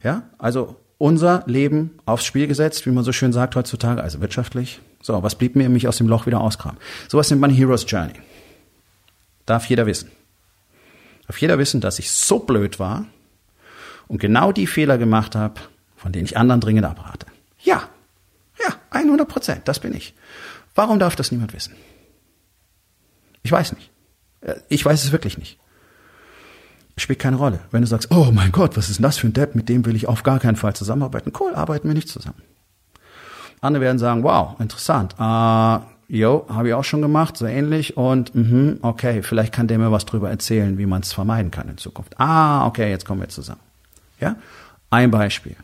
Ja, 0.03 0.23
also 0.37 0.77
unser 0.97 1.43
Leben 1.47 1.91
aufs 2.05 2.25
Spiel 2.25 2.47
gesetzt, 2.47 2.85
wie 2.85 2.91
man 2.91 3.03
so 3.03 3.11
schön 3.11 3.33
sagt 3.33 3.57
heutzutage, 3.57 4.01
also 4.01 4.21
wirtschaftlich. 4.21 4.79
So, 5.01 5.21
was 5.21 5.35
blieb 5.35 5.57
mir, 5.57 5.67
mich 5.67 5.87
aus 5.87 5.97
dem 5.97 6.07
Loch 6.07 6.25
wieder 6.25 6.39
auskramen? 6.39 6.79
Sowas 7.09 7.29
nennt 7.29 7.41
man 7.41 7.51
Hero's 7.51 7.85
Journey. 7.87 8.13
Darf 9.45 9.65
jeder 9.65 9.85
wissen. 9.85 10.11
Darf 11.27 11.39
jeder 11.39 11.57
wissen, 11.57 11.81
dass 11.81 11.99
ich 11.99 12.11
so 12.11 12.39
blöd 12.39 12.79
war 12.79 13.05
und 14.07 14.19
genau 14.19 14.51
die 14.51 14.67
Fehler 14.67 14.97
gemacht 14.97 15.35
habe, 15.35 15.61
von 15.95 16.11
denen 16.11 16.25
ich 16.25 16.37
anderen 16.37 16.61
dringend 16.61 16.85
abrate. 16.85 17.27
Ja, 17.59 17.83
ja, 18.59 18.75
100 18.89 19.27
Prozent, 19.27 19.67
das 19.67 19.79
bin 19.79 19.93
ich. 19.93 20.13
Warum 20.75 20.99
darf 20.99 21.15
das 21.15 21.31
niemand 21.31 21.53
wissen? 21.53 21.75
Ich 23.43 23.51
weiß 23.51 23.73
nicht. 23.73 23.91
Äh, 24.41 24.55
ich 24.69 24.83
weiß 24.83 25.03
es 25.03 25.11
wirklich 25.11 25.37
nicht 25.37 25.57
spielt 27.01 27.19
keine 27.19 27.35
Rolle. 27.35 27.59
Wenn 27.71 27.81
du 27.81 27.87
sagst, 27.87 28.09
oh 28.11 28.31
mein 28.31 28.51
Gott, 28.51 28.77
was 28.77 28.89
ist 28.89 28.97
denn 28.97 29.03
das 29.03 29.17
für 29.17 29.27
ein 29.27 29.33
Depp, 29.33 29.55
mit 29.55 29.67
dem 29.69 29.85
will 29.85 29.95
ich 29.95 30.07
auf 30.07 30.23
gar 30.23 30.39
keinen 30.39 30.55
Fall 30.55 30.73
zusammenarbeiten. 30.75 31.33
Cool, 31.37 31.53
arbeiten 31.55 31.87
wir 31.87 31.95
nicht 31.95 32.09
zusammen. 32.09 32.41
Andere 33.59 33.83
werden 33.83 33.99
sagen, 33.99 34.23
wow, 34.23 34.59
interessant. 34.59 35.15
Uh, 35.19 35.79
jo, 36.17 36.45
habe 36.49 36.69
ich 36.69 36.73
auch 36.73 36.83
schon 36.83 37.01
gemacht, 37.01 37.37
so 37.37 37.45
ähnlich. 37.45 37.97
Und 37.97 38.35
mh, 38.35 38.77
okay, 38.81 39.23
vielleicht 39.23 39.53
kann 39.53 39.67
der 39.67 39.77
mir 39.77 39.91
was 39.91 40.05
drüber 40.05 40.29
erzählen, 40.29 40.77
wie 40.77 40.85
man 40.85 41.01
es 41.01 41.13
vermeiden 41.13 41.51
kann 41.51 41.69
in 41.69 41.77
Zukunft. 41.77 42.19
Ah, 42.19 42.65
okay, 42.67 42.89
jetzt 42.89 43.05
kommen 43.05 43.21
wir 43.21 43.29
zusammen. 43.29 43.61
Ja? 44.19 44.35
Ein 44.89 45.11
Beispiel. 45.11 45.55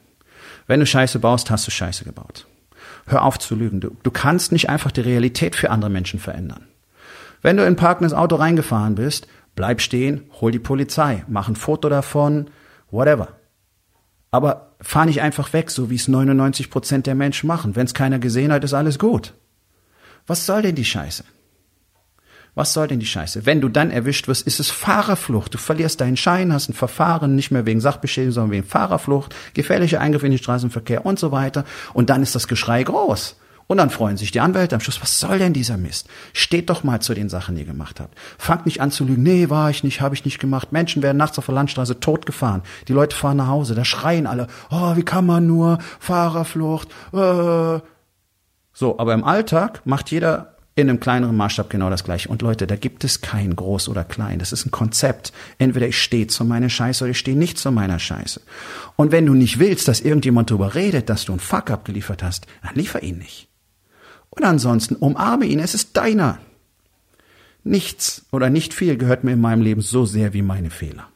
Wenn 0.68 0.80
du 0.80 0.86
Scheiße 0.86 1.20
baust, 1.20 1.52
hast 1.52 1.68
du 1.68 1.72
Scheiße 1.72 2.04
gebaut. 2.04 2.48
Hör 3.06 3.24
auf 3.24 3.40
zu 3.40 3.56
lügen. 3.56 3.80
Du, 3.80 3.96
du 4.04 4.12
kannst 4.12 4.52
nicht 4.52 4.70
einfach 4.70 4.92
die 4.92 5.02
Realität 5.02 5.56
für 5.56 5.70
andere 5.70 5.90
Menschen 5.90 6.20
verändern. 6.20 6.66
Wenn 7.42 7.58
du 7.58 7.66
in 7.66 7.76
parkendes 7.76 8.14
Auto 8.14 8.36
reingefahren 8.36 8.96
bist, 8.96 9.28
Bleib 9.58 9.82
stehen, 9.82 10.30
hol 10.40 10.52
die 10.52 10.60
Polizei, 10.60 11.26
mach 11.28 11.50
ein 11.50 11.56
Foto 11.56 11.90
davon, 11.90 12.52
whatever. 12.92 13.30
Aber 14.30 14.74
fahr 14.80 15.08
nicht 15.08 15.24
einfach 15.24 15.52
weg, 15.52 15.72
so 15.72 15.90
wie 15.90 15.96
es 15.96 16.08
99 16.08 16.70
Prozent 16.70 17.08
der 17.08 17.16
Menschen 17.16 17.48
machen. 17.48 17.76
Wenn 17.76 17.88
es 17.88 17.96
keiner 17.96 18.20
gesehen 18.20 18.52
hat, 18.52 18.64
ist 18.64 18.76
alles 18.76 19.00
gut. 19.00 19.34
Was 20.28 20.46
soll 20.46 20.62
denn 20.62 20.76
die 20.76 20.86
Scheiße? 20.86 21.24
Was 22.54 22.74
soll 22.74 22.88
denn 22.88 23.00
die 23.00 23.06
Scheiße? 23.06 23.46
Wenn 23.46 23.62
du 23.62 23.70
dann 23.70 23.92
erwischt 23.92 24.28
wirst, 24.28 24.46
ist 24.48 24.60
es 24.60 24.72
Fahrerflucht. 24.72 25.54
Du 25.54 25.58
verlierst 25.58 26.02
deinen 26.02 26.18
Schein, 26.18 26.52
hast 26.52 26.70
ein 26.70 26.74
Verfahren, 26.74 27.36
nicht 27.36 27.52
mehr 27.52 27.66
wegen 27.66 27.80
Sachbeschädigung, 27.80 28.34
sondern 28.34 28.52
wegen 28.52 28.68
Fahrerflucht, 28.68 29.36
gefährlicher 29.54 30.02
Eingriff 30.02 30.24
in 30.24 30.32
den 30.32 30.40
Straßenverkehr 30.40 31.06
und 31.06 31.20
so 31.20 31.32
weiter. 31.32 31.66
Und 31.94 32.10
dann 32.10 32.24
ist 32.24 32.34
das 32.34 32.48
Geschrei 32.48 32.82
groß. 32.84 33.36
Und 33.68 33.78
dann 33.78 33.90
freuen 33.90 34.18
sich 34.18 34.32
die 34.32 34.40
Anwälte 34.40 34.76
am 34.76 34.82
Schluss, 34.82 35.02
was 35.02 35.20
soll 35.20 35.40
denn 35.40 35.54
dieser 35.54 35.78
Mist? 35.78 36.08
Steht 36.34 36.70
doch 36.70 36.84
mal 36.84 37.02
zu 37.02 37.14
den 37.14 37.30
Sachen, 37.30 37.56
die 37.56 37.62
ihr 37.62 37.68
gemacht 37.68 38.00
habt. 38.00 38.18
Fangt 38.38 38.66
nicht 38.66 38.82
an 38.82 38.92
zu 38.92 39.04
lügen, 39.04 39.24
nee, 39.24 39.50
war 39.50 39.70
ich 39.70 39.84
nicht, 39.84 40.02
habe 40.02 40.16
ich 40.16 40.26
nicht 40.26 40.40
gemacht. 40.40 40.72
Menschen 40.72 41.04
werden 41.04 41.18
nachts 41.18 41.38
auf 41.38 41.46
der 41.46 41.56
Landstraße 41.56 42.00
totgefahren. 42.00 42.64
Die 42.88 42.94
Leute 42.94 43.16
fahren 43.16 43.38
nach 43.38 43.48
Hause, 43.48 43.76
da 43.76 43.86
schreien 43.86 44.26
alle, 44.26 44.48
oh, 44.72 44.96
wie 44.96 45.04
kann 45.04 45.26
man 45.26 45.46
nur, 45.46 45.78
Fahrerflucht, 46.00 46.90
äh. 47.14 47.82
So, 48.80 49.00
aber 49.00 49.16
im 49.16 49.24
Alltag 49.24 49.82
macht 49.86 50.12
jeder 50.12 50.54
in 50.76 50.88
einem 50.88 51.00
kleineren 51.00 51.36
Maßstab 51.36 51.68
genau 51.68 51.90
das 51.90 52.04
gleiche. 52.04 52.30
Und 52.30 52.44
Leute, 52.44 52.68
da 52.68 52.76
gibt 52.76 53.04
es 53.04 53.22
kein 53.22 53.56
groß 53.56 53.90
oder 53.90 54.04
klein. 54.04 54.38
Das 54.38 54.52
ist 54.52 54.68
ein 54.68 54.72
Konzept. 54.72 55.34
Entweder 55.58 55.88
ich 55.88 56.00
stehe 56.00 56.28
zu 56.28 56.46
meiner 56.46 56.70
Scheiße 56.70 57.04
oder 57.04 57.10
ich 57.10 57.18
stehe 57.18 57.36
nicht 57.36 57.58
zu 57.58 57.72
meiner 57.72 57.98
Scheiße. 57.98 58.40
Und 58.96 59.12
wenn 59.12 59.26
du 59.26 59.34
nicht 59.34 59.58
willst, 59.58 59.88
dass 59.88 60.02
irgendjemand 60.02 60.52
darüber 60.52 60.76
redet, 60.76 61.10
dass 61.10 61.26
du 61.26 61.32
einen 61.32 61.40
Fuck 61.40 61.72
abgeliefert 61.72 62.22
hast, 62.22 62.46
dann 62.62 62.76
liefer 62.76 63.02
ihn 63.02 63.18
nicht. 63.18 63.48
Und 64.30 64.44
ansonsten 64.44 64.96
umarme 64.96 65.46
ihn, 65.46 65.58
es 65.58 65.74
ist 65.74 65.98
deiner. 65.98 66.38
Nichts 67.64 68.28
oder 68.32 68.52
nicht 68.52 68.76
viel 68.76 68.96
gehört 68.96 69.24
mir 69.24 69.32
in 69.32 69.42
meinem 69.42 69.64
Leben 69.64 69.82
so 69.82 70.06
sehr 70.06 70.34
wie 70.34 70.44
meine 70.44 70.70
Fehler. 70.70 71.08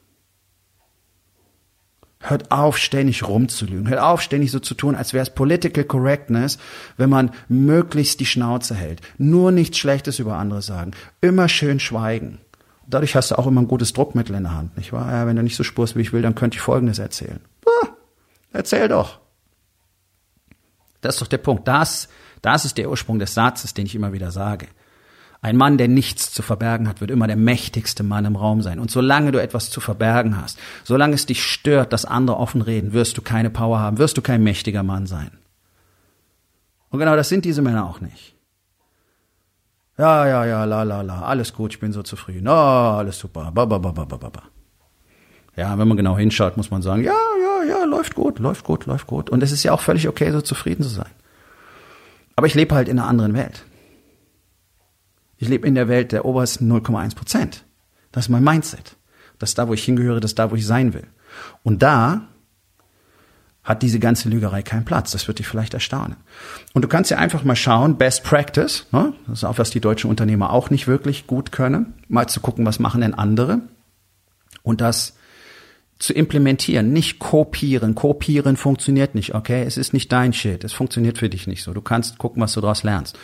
Hört 2.22 2.50
auf, 2.50 2.78
ständig 2.78 3.26
rumzulügen. 3.26 3.88
Hört 3.88 4.00
auf, 4.00 4.22
ständig 4.22 4.50
so 4.50 4.60
zu 4.60 4.74
tun, 4.74 4.94
als 4.94 5.12
wäre 5.12 5.22
es 5.22 5.30
Political 5.30 5.84
Correctness, 5.84 6.58
wenn 6.96 7.10
man 7.10 7.32
möglichst 7.48 8.20
die 8.20 8.26
Schnauze 8.26 8.74
hält. 8.74 9.00
Nur 9.18 9.52
nichts 9.52 9.78
Schlechtes 9.78 10.18
über 10.18 10.36
andere 10.36 10.62
sagen. 10.62 10.92
Immer 11.20 11.48
schön 11.48 11.80
schweigen. 11.80 12.38
Dadurch 12.86 13.14
hast 13.16 13.30
du 13.30 13.38
auch 13.38 13.46
immer 13.46 13.60
ein 13.60 13.68
gutes 13.68 13.92
Druckmittel 13.92 14.34
in 14.36 14.44
der 14.44 14.54
Hand, 14.54 14.76
nicht 14.76 14.92
wahr? 14.92 15.10
Ja, 15.10 15.26
wenn 15.26 15.36
du 15.36 15.42
nicht 15.42 15.56
so 15.56 15.62
spurst, 15.62 15.96
wie 15.96 16.00
ich 16.00 16.12
will, 16.12 16.22
dann 16.22 16.34
könnte 16.34 16.56
ich 16.56 16.60
Folgendes 16.60 16.98
erzählen. 16.98 17.40
Ah, 17.66 17.88
erzähl 18.52 18.88
doch. 18.88 19.20
Das 21.00 21.16
ist 21.16 21.22
doch 21.22 21.28
der 21.28 21.38
Punkt. 21.38 21.66
Das 21.66 22.08
das 22.42 22.64
ist 22.64 22.76
der 22.76 22.90
Ursprung 22.90 23.20
des 23.20 23.34
Satzes, 23.34 23.72
den 23.72 23.86
ich 23.86 23.94
immer 23.94 24.12
wieder 24.12 24.32
sage. 24.32 24.66
Ein 25.44 25.56
Mann, 25.56 25.76
der 25.76 25.88
nichts 25.88 26.32
zu 26.32 26.40
verbergen 26.40 26.88
hat, 26.88 27.00
wird 27.00 27.10
immer 27.10 27.26
der 27.26 27.36
mächtigste 27.36 28.04
Mann 28.04 28.24
im 28.24 28.36
Raum 28.36 28.62
sein. 28.62 28.78
Und 28.78 28.92
solange 28.92 29.32
du 29.32 29.42
etwas 29.42 29.70
zu 29.70 29.80
verbergen 29.80 30.40
hast, 30.40 30.56
solange 30.84 31.16
es 31.16 31.26
dich 31.26 31.42
stört, 31.42 31.92
dass 31.92 32.04
andere 32.04 32.36
offen 32.36 32.62
reden, 32.62 32.92
wirst 32.92 33.18
du 33.18 33.22
keine 33.22 33.50
Power 33.50 33.80
haben, 33.80 33.98
wirst 33.98 34.16
du 34.16 34.22
kein 34.22 34.44
mächtiger 34.44 34.84
Mann 34.84 35.06
sein. 35.06 35.32
Und 36.90 37.00
genau 37.00 37.16
das 37.16 37.28
sind 37.28 37.44
diese 37.44 37.60
Männer 37.60 37.86
auch 37.86 38.00
nicht. 38.00 38.36
Ja, 39.98 40.26
ja, 40.28 40.44
ja, 40.44 40.64
la, 40.64 40.84
la, 40.84 41.02
la, 41.02 41.22
alles 41.22 41.52
gut, 41.52 41.72
ich 41.74 41.80
bin 41.80 41.92
so 41.92 42.04
zufrieden. 42.04 42.46
Oh, 42.46 42.52
alles 42.52 43.18
super. 43.18 43.50
Ba, 43.52 43.64
ba, 43.64 43.78
ba, 43.78 43.90
ba, 43.90 44.04
ba, 44.04 44.16
ba. 44.16 44.42
Ja, 45.56 45.76
wenn 45.76 45.88
man 45.88 45.96
genau 45.96 46.16
hinschaut, 46.16 46.56
muss 46.56 46.70
man 46.70 46.82
sagen, 46.82 47.02
ja, 47.02 47.12
ja, 47.12 47.64
ja, 47.68 47.84
läuft 47.84 48.14
gut, 48.14 48.38
läuft 48.38 48.64
gut, 48.64 48.86
läuft 48.86 49.08
gut. 49.08 49.28
Und 49.28 49.42
es 49.42 49.50
ist 49.50 49.64
ja 49.64 49.72
auch 49.72 49.80
völlig 49.80 50.08
okay, 50.08 50.30
so 50.30 50.40
zufrieden 50.40 50.84
zu 50.84 50.88
sein. 50.88 51.10
Aber 52.36 52.46
ich 52.46 52.54
lebe 52.54 52.74
halt 52.76 52.88
in 52.88 52.98
einer 52.98 53.08
anderen 53.08 53.34
Welt. 53.34 53.64
Ich 55.42 55.48
lebe 55.48 55.66
in 55.66 55.74
der 55.74 55.88
Welt 55.88 56.12
der 56.12 56.24
obersten 56.24 56.70
0,1 56.70 57.16
Prozent. 57.16 57.64
Das 58.12 58.26
ist 58.26 58.28
mein 58.28 58.44
Mindset. 58.44 58.94
Das 59.40 59.50
ist 59.50 59.58
da, 59.58 59.66
wo 59.66 59.74
ich 59.74 59.82
hingehöre, 59.82 60.20
das 60.20 60.30
ist 60.30 60.38
da, 60.38 60.52
wo 60.52 60.54
ich 60.54 60.64
sein 60.64 60.94
will. 60.94 61.08
Und 61.64 61.82
da 61.82 62.28
hat 63.64 63.82
diese 63.82 63.98
ganze 63.98 64.28
Lügerei 64.28 64.62
keinen 64.62 64.84
Platz. 64.84 65.10
Das 65.10 65.26
wird 65.26 65.40
dich 65.40 65.48
vielleicht 65.48 65.74
erstaunen. 65.74 66.14
Und 66.74 66.82
du 66.82 66.88
kannst 66.88 67.10
ja 67.10 67.18
einfach 67.18 67.42
mal 67.42 67.56
schauen, 67.56 67.98
Best 67.98 68.22
Practice, 68.22 68.86
ne? 68.92 69.14
das 69.26 69.40
ist 69.40 69.44
auch, 69.44 69.58
was 69.58 69.70
die 69.70 69.80
deutschen 69.80 70.08
Unternehmer 70.10 70.52
auch 70.52 70.70
nicht 70.70 70.86
wirklich 70.86 71.26
gut 71.26 71.50
können, 71.50 71.94
mal 72.06 72.28
zu 72.28 72.38
gucken, 72.38 72.64
was 72.64 72.78
machen 72.78 73.00
denn 73.00 73.14
andere 73.14 73.62
und 74.62 74.80
das 74.80 75.16
zu 75.98 76.12
implementieren, 76.12 76.92
nicht 76.92 77.18
kopieren. 77.18 77.96
Kopieren 77.96 78.56
funktioniert 78.56 79.16
nicht, 79.16 79.34
okay? 79.34 79.64
Es 79.66 79.76
ist 79.76 79.92
nicht 79.92 80.12
dein 80.12 80.32
Shit. 80.32 80.62
Es 80.62 80.72
funktioniert 80.72 81.18
für 81.18 81.28
dich 81.28 81.48
nicht 81.48 81.64
so. 81.64 81.74
Du 81.74 81.82
kannst 81.82 82.18
gucken, 82.18 82.40
was 82.40 82.52
du 82.52 82.60
daraus 82.60 82.84
lernst. 82.84 83.18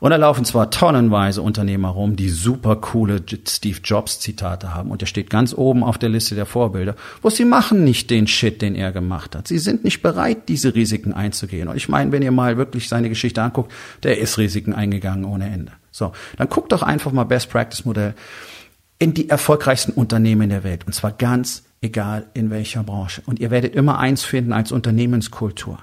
Und 0.00 0.10
da 0.10 0.16
laufen 0.16 0.44
zwar 0.46 0.70
tonnenweise 0.70 1.42
Unternehmer 1.42 1.90
rum, 1.90 2.16
die 2.16 2.30
super 2.30 2.76
coole 2.76 3.22
Steve 3.46 3.78
Jobs 3.84 4.18
Zitate 4.18 4.74
haben 4.74 4.90
und 4.90 5.02
der 5.02 5.06
steht 5.06 5.28
ganz 5.30 5.54
oben 5.54 5.84
auf 5.84 5.98
der 5.98 6.08
Liste 6.08 6.34
der 6.34 6.46
Vorbilder, 6.46 6.96
wo 7.20 7.28
sie 7.30 7.44
machen 7.44 7.84
nicht 7.84 8.10
den 8.10 8.26
Shit, 8.26 8.62
den 8.62 8.74
er 8.74 8.92
gemacht 8.92 9.36
hat. 9.36 9.46
Sie 9.46 9.58
sind 9.58 9.84
nicht 9.84 10.02
bereit, 10.02 10.48
diese 10.48 10.74
Risiken 10.74 11.12
einzugehen. 11.12 11.68
Und 11.68 11.76
ich 11.76 11.88
meine, 11.88 12.12
wenn 12.12 12.22
ihr 12.22 12.32
mal 12.32 12.56
wirklich 12.56 12.88
seine 12.88 13.10
Geschichte 13.10 13.42
anguckt, 13.42 13.70
der 14.02 14.18
ist 14.18 14.38
Risiken 14.38 14.72
eingegangen 14.72 15.24
ohne 15.24 15.50
Ende. 15.50 15.72
So, 15.90 16.12
dann 16.38 16.48
guckt 16.48 16.72
doch 16.72 16.82
einfach 16.82 17.12
mal 17.12 17.24
Best 17.24 17.50
Practice 17.50 17.84
Modell 17.84 18.14
in 18.98 19.12
die 19.14 19.28
erfolgreichsten 19.28 19.92
Unternehmen 19.92 20.50
der 20.50 20.64
Welt 20.64 20.86
und 20.86 20.92
zwar 20.92 21.12
ganz 21.12 21.64
egal 21.82 22.26
in 22.34 22.50
welcher 22.50 22.82
Branche. 22.82 23.22
Und 23.26 23.38
ihr 23.40 23.50
werdet 23.50 23.74
immer 23.74 23.98
eins 23.98 24.22
finden 24.24 24.52
als 24.52 24.72
Unternehmenskultur. 24.72 25.78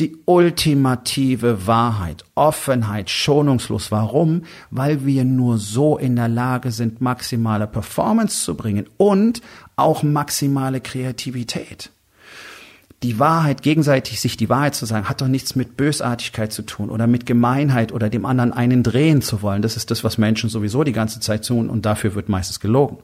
Die 0.00 0.16
ultimative 0.26 1.66
Wahrheit, 1.66 2.24
Offenheit, 2.34 3.10
schonungslos. 3.10 3.90
Warum? 3.90 4.42
Weil 4.70 5.04
wir 5.04 5.24
nur 5.24 5.58
so 5.58 5.98
in 5.98 6.16
der 6.16 6.28
Lage 6.28 6.70
sind, 6.70 7.00
maximale 7.00 7.66
Performance 7.66 8.44
zu 8.44 8.56
bringen 8.56 8.86
und 8.96 9.40
auch 9.76 10.02
maximale 10.02 10.80
Kreativität. 10.80 11.90
Die 13.04 13.20
Wahrheit, 13.20 13.62
gegenseitig 13.62 14.20
sich 14.20 14.36
die 14.36 14.48
Wahrheit 14.48 14.74
zu 14.74 14.84
sagen, 14.84 15.08
hat 15.08 15.20
doch 15.20 15.28
nichts 15.28 15.54
mit 15.54 15.76
Bösartigkeit 15.76 16.52
zu 16.52 16.62
tun 16.62 16.90
oder 16.90 17.06
mit 17.06 17.26
Gemeinheit 17.26 17.92
oder 17.92 18.08
dem 18.08 18.24
anderen 18.24 18.52
einen 18.52 18.82
drehen 18.82 19.22
zu 19.22 19.40
wollen. 19.42 19.62
Das 19.62 19.76
ist 19.76 19.92
das, 19.92 20.02
was 20.02 20.18
Menschen 20.18 20.50
sowieso 20.50 20.82
die 20.82 20.92
ganze 20.92 21.20
Zeit 21.20 21.46
tun 21.46 21.70
und 21.70 21.86
dafür 21.86 22.16
wird 22.16 22.28
meistens 22.28 22.58
gelogen 22.58 22.98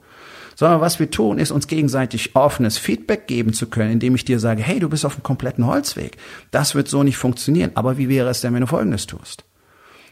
sondern 0.56 0.80
was 0.80 0.98
wir 1.00 1.10
tun, 1.10 1.38
ist 1.38 1.50
uns 1.50 1.66
gegenseitig 1.66 2.34
offenes 2.36 2.78
Feedback 2.78 3.26
geben 3.26 3.52
zu 3.52 3.68
können, 3.68 3.92
indem 3.92 4.14
ich 4.14 4.24
dir 4.24 4.38
sage, 4.38 4.62
hey, 4.62 4.80
du 4.80 4.88
bist 4.88 5.04
auf 5.04 5.14
einem 5.14 5.22
kompletten 5.22 5.66
Holzweg. 5.66 6.16
Das 6.50 6.74
wird 6.74 6.88
so 6.88 7.02
nicht 7.02 7.16
funktionieren. 7.16 7.72
Aber 7.74 7.98
wie 7.98 8.08
wäre 8.08 8.28
es 8.28 8.40
denn, 8.40 8.54
wenn 8.54 8.60
du 8.60 8.66
Folgendes 8.66 9.06
tust? 9.06 9.44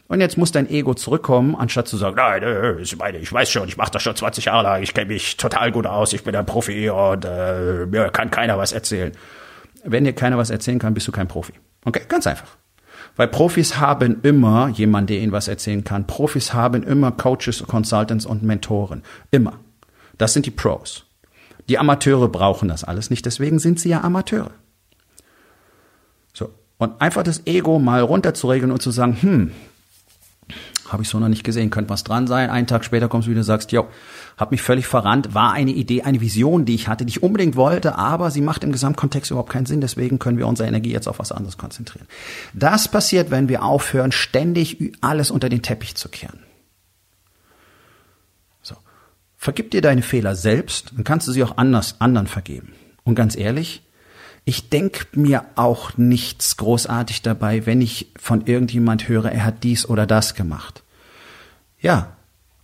Und 0.07 0.19
jetzt 0.19 0.37
muss 0.37 0.51
dein 0.51 0.69
Ego 0.69 0.93
zurückkommen, 0.93 1.55
anstatt 1.55 1.87
zu 1.87 1.97
sagen, 1.97 2.17
nein, 2.17 2.43
äh, 2.43 2.81
ich, 2.81 2.97
meine, 2.97 3.17
ich 3.19 3.31
weiß 3.31 3.49
schon, 3.49 3.67
ich 3.67 3.77
mache 3.77 3.91
das 3.91 4.03
schon 4.03 4.15
20 4.15 4.45
Jahre 4.45 4.63
lang, 4.63 4.83
ich 4.83 4.93
kenne 4.93 5.07
mich 5.07 5.37
total 5.37 5.71
gut 5.71 5.87
aus, 5.87 6.13
ich 6.13 6.23
bin 6.23 6.35
ein 6.35 6.45
Profi 6.45 6.89
und 6.89 7.25
äh, 7.25 7.85
mir 7.85 8.09
kann 8.09 8.29
keiner 8.29 8.57
was 8.57 8.73
erzählen. 8.73 9.13
Wenn 9.85 10.03
dir 10.03 10.13
keiner 10.13 10.37
was 10.37 10.49
erzählen 10.49 10.79
kann, 10.79 10.93
bist 10.93 11.07
du 11.07 11.11
kein 11.11 11.27
Profi. 11.27 11.53
Okay, 11.85 12.01
ganz 12.07 12.27
einfach. 12.27 12.57
Weil 13.15 13.27
Profis 13.27 13.77
haben 13.77 14.21
immer 14.23 14.69
jemanden, 14.69 15.07
der 15.07 15.17
ihnen 15.19 15.31
was 15.31 15.47
erzählen 15.47 15.83
kann. 15.83 16.07
Profis 16.07 16.53
haben 16.53 16.83
immer 16.83 17.11
Coaches, 17.11 17.63
Consultants 17.67 18.25
und 18.25 18.43
Mentoren. 18.43 19.03
Immer. 19.31 19.59
Das 20.17 20.33
sind 20.33 20.45
die 20.45 20.51
Pros. 20.51 21.05
Die 21.69 21.79
Amateure 21.79 22.27
brauchen 22.27 22.67
das 22.67 22.83
alles 22.83 23.09
nicht, 23.09 23.25
deswegen 23.25 23.59
sind 23.59 23.79
sie 23.79 23.89
ja 23.89 24.01
Amateure. 24.01 24.51
So. 26.33 26.49
Und 26.77 27.01
einfach 27.01 27.23
das 27.23 27.45
Ego 27.45 27.79
mal 27.79 28.01
runterzuregeln 28.01 28.71
und 28.71 28.81
zu 28.81 28.91
sagen, 28.91 29.17
hm, 29.21 29.51
habe 30.93 31.03
ich 31.03 31.09
so 31.09 31.19
noch 31.19 31.27
nicht 31.27 31.43
gesehen, 31.43 31.69
könnte 31.69 31.89
was 31.89 32.03
dran 32.03 32.27
sein. 32.27 32.49
Einen 32.49 32.67
Tag 32.67 32.85
später 32.85 33.07
kommst 33.07 33.27
du 33.27 33.31
wieder 33.31 33.39
und 33.39 33.45
sagst, 33.45 33.71
jo, 33.71 33.87
hab 34.37 34.51
mich 34.51 34.61
völlig 34.61 34.85
verrannt, 34.85 35.33
war 35.33 35.51
eine 35.51 35.71
Idee, 35.71 36.03
eine 36.03 36.21
Vision, 36.21 36.65
die 36.65 36.75
ich 36.75 36.87
hatte, 36.87 37.05
die 37.05 37.11
ich 37.11 37.23
unbedingt 37.23 37.55
wollte, 37.55 37.97
aber 37.97 38.31
sie 38.31 38.41
macht 38.41 38.63
im 38.63 38.71
Gesamtkontext 38.71 39.31
überhaupt 39.31 39.51
keinen 39.51 39.65
Sinn, 39.65 39.81
deswegen 39.81 40.19
können 40.19 40.37
wir 40.37 40.47
unsere 40.47 40.67
Energie 40.67 40.91
jetzt 40.91 41.07
auf 41.07 41.19
was 41.19 41.31
anderes 41.31 41.57
konzentrieren. 41.57 42.07
Das 42.53 42.87
passiert, 42.87 43.31
wenn 43.31 43.49
wir 43.49 43.63
aufhören, 43.63 44.11
ständig 44.11 44.93
alles 45.01 45.31
unter 45.31 45.49
den 45.49 45.61
Teppich 45.61 45.95
zu 45.95 46.09
kehren. 46.09 46.39
Vergib 49.43 49.71
dir 49.71 49.81
deine 49.81 50.03
Fehler 50.03 50.37
selbst, 50.37 50.93
dann 50.95 51.03
kannst 51.03 51.27
du 51.27 51.33
sie 51.33 51.43
auch 51.43 51.57
anders, 51.57 51.99
anderen 51.99 52.27
vergeben. 52.27 52.71
Und 53.03 53.15
ganz 53.15 53.35
ehrlich, 53.35 53.83
ich 54.45 54.69
denke 54.69 55.05
mir 55.19 55.43
auch 55.55 55.97
nichts 55.97 56.55
großartig 56.55 57.23
dabei, 57.23 57.65
wenn 57.65 57.81
ich 57.81 58.13
von 58.17 58.45
irgendjemand 58.45 59.09
höre, 59.09 59.29
er 59.29 59.43
hat 59.43 59.65
dies 59.65 59.85
oder 59.85 60.07
das 60.07 60.35
gemacht. 60.35 60.83
Ja, 61.81 62.15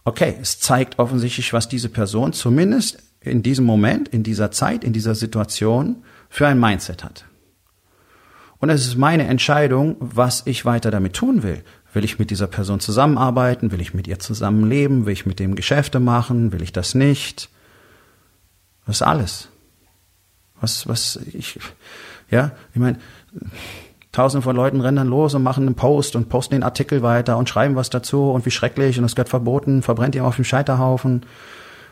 okay, 0.06 0.38
es 0.42 0.62
zeigt 0.62 1.00
offensichtlich, 1.00 1.52
was 1.52 1.68
diese 1.68 1.90
Person 1.90 2.32
zumindest 2.32 3.04
in 3.20 3.44
diesem 3.44 3.66
Moment, 3.66 4.08
in 4.08 4.24
dieser 4.24 4.52
Zeit, 4.52 4.86
in 4.86 4.94
dieser 4.94 5.16
Situation 5.16 6.06
für 6.30 6.48
ein 6.48 6.62
Mindset 6.62 7.04
hat. 7.04 7.26
Und 8.60 8.70
es 8.70 8.88
ist 8.88 8.96
meine 8.96 9.28
Entscheidung, 9.28 9.98
was 10.00 10.44
ich 10.46 10.64
weiter 10.64 10.92
damit 10.92 11.12
tun 11.12 11.44
will. 11.44 11.62
Will 11.94 12.04
ich 12.04 12.20
mit 12.20 12.30
dieser 12.30 12.48
Person 12.48 12.80
zusammenarbeiten? 12.80 13.72
Will 13.72 13.82
ich 13.82 13.94
mit 13.94 14.08
ihr 14.08 14.20
zusammenleben? 14.20 15.06
Will 15.06 15.14
ich 15.14 15.26
mit 15.26 15.40
dem 15.40 15.56
Geschäfte 15.56 16.00
machen? 16.00 16.52
Will 16.52 16.62
ich 16.62 16.72
das 16.72 16.94
nicht? 16.94 17.50
Das 18.86 18.98
ist 18.98 19.02
alles. 19.02 19.50
Was, 20.62 20.88
was 20.88 21.20
ich, 21.34 21.60
ja, 22.30 22.52
ich 22.74 22.80
meine, 22.80 23.00
tausende 24.12 24.44
von 24.44 24.56
Leuten 24.56 24.82
rennen 24.82 24.98
dann 24.98 25.08
los 25.08 25.34
und 25.34 25.44
machen 25.44 25.66
einen 25.66 25.76
Post 25.76 26.16
und 26.16 26.30
posten 26.30 26.56
den 26.56 26.64
Artikel 26.64 27.02
weiter 27.02 27.38
und 27.38 27.50
schreiben 27.50 27.76
was 27.76 27.90
dazu 27.90 28.32
und 28.32 28.46
wie 28.46 28.52
schrecklich 28.52 29.00
und 29.00 29.06
es 29.06 29.16
wird 29.16 29.30
verboten, 29.30 29.82
verbrennt 29.82 30.16
ihr 30.16 30.26
auf 30.26 30.36
dem 30.36 30.46
Scheiterhaufen. 30.46 31.26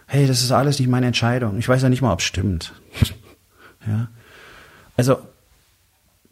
Hey, 0.06 0.28
das 0.28 0.42
ist 0.42 0.52
alles 0.52 0.80
nicht 0.80 0.90
meine 0.90 1.08
Entscheidung. 1.08 1.58
Ich 1.58 1.68
weiß 1.68 1.82
ja 1.82 1.90
nicht 1.90 2.02
mal, 2.02 2.14
ob 2.14 2.20
es 2.20 2.26
stimmt. 2.26 2.74
ja. 3.88 4.08
Also, 4.96 5.20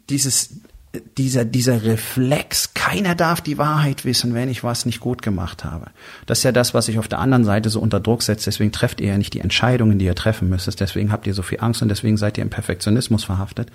dieses, 0.08 0.60
dieser, 1.00 1.44
dieser 1.44 1.84
Reflex, 1.84 2.74
keiner 2.74 3.14
darf 3.14 3.40
die 3.40 3.58
Wahrheit 3.58 4.04
wissen, 4.04 4.34
wenn 4.34 4.48
ich 4.48 4.64
was 4.64 4.86
nicht 4.86 5.00
gut 5.00 5.22
gemacht 5.22 5.64
habe. 5.64 5.86
Das 6.26 6.38
ist 6.38 6.44
ja 6.44 6.52
das, 6.52 6.74
was 6.74 6.88
ich 6.88 6.98
auf 6.98 7.08
der 7.08 7.18
anderen 7.18 7.44
Seite 7.44 7.70
so 7.70 7.80
unter 7.80 8.00
Druck 8.00 8.22
setzt. 8.22 8.46
Deswegen 8.46 8.72
trefft 8.72 9.00
ihr 9.00 9.08
ja 9.08 9.18
nicht 9.18 9.34
die 9.34 9.40
Entscheidungen, 9.40 9.98
die 9.98 10.04
ihr 10.04 10.14
treffen 10.14 10.48
müsstet. 10.48 10.80
Deswegen 10.80 11.12
habt 11.12 11.26
ihr 11.26 11.34
so 11.34 11.42
viel 11.42 11.60
Angst 11.60 11.82
und 11.82 11.88
deswegen 11.88 12.16
seid 12.16 12.38
ihr 12.38 12.42
im 12.42 12.50
Perfektionismus 12.50 13.24
verhaftet. 13.24 13.70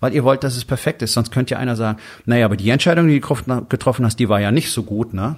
Weil 0.00 0.14
ihr 0.14 0.24
wollt, 0.24 0.44
dass 0.44 0.56
es 0.56 0.64
perfekt 0.64 1.02
ist. 1.02 1.12
Sonst 1.12 1.30
könnte 1.32 1.54
ja 1.54 1.58
einer 1.58 1.76
sagen, 1.76 1.98
naja, 2.26 2.44
aber 2.44 2.56
die 2.56 2.70
Entscheidung, 2.70 3.08
die 3.08 3.20
du 3.20 3.64
getroffen 3.68 4.04
hast, 4.04 4.18
die 4.18 4.28
war 4.28 4.40
ja 4.40 4.52
nicht 4.52 4.70
so 4.70 4.82
gut, 4.82 5.14
ne? 5.14 5.36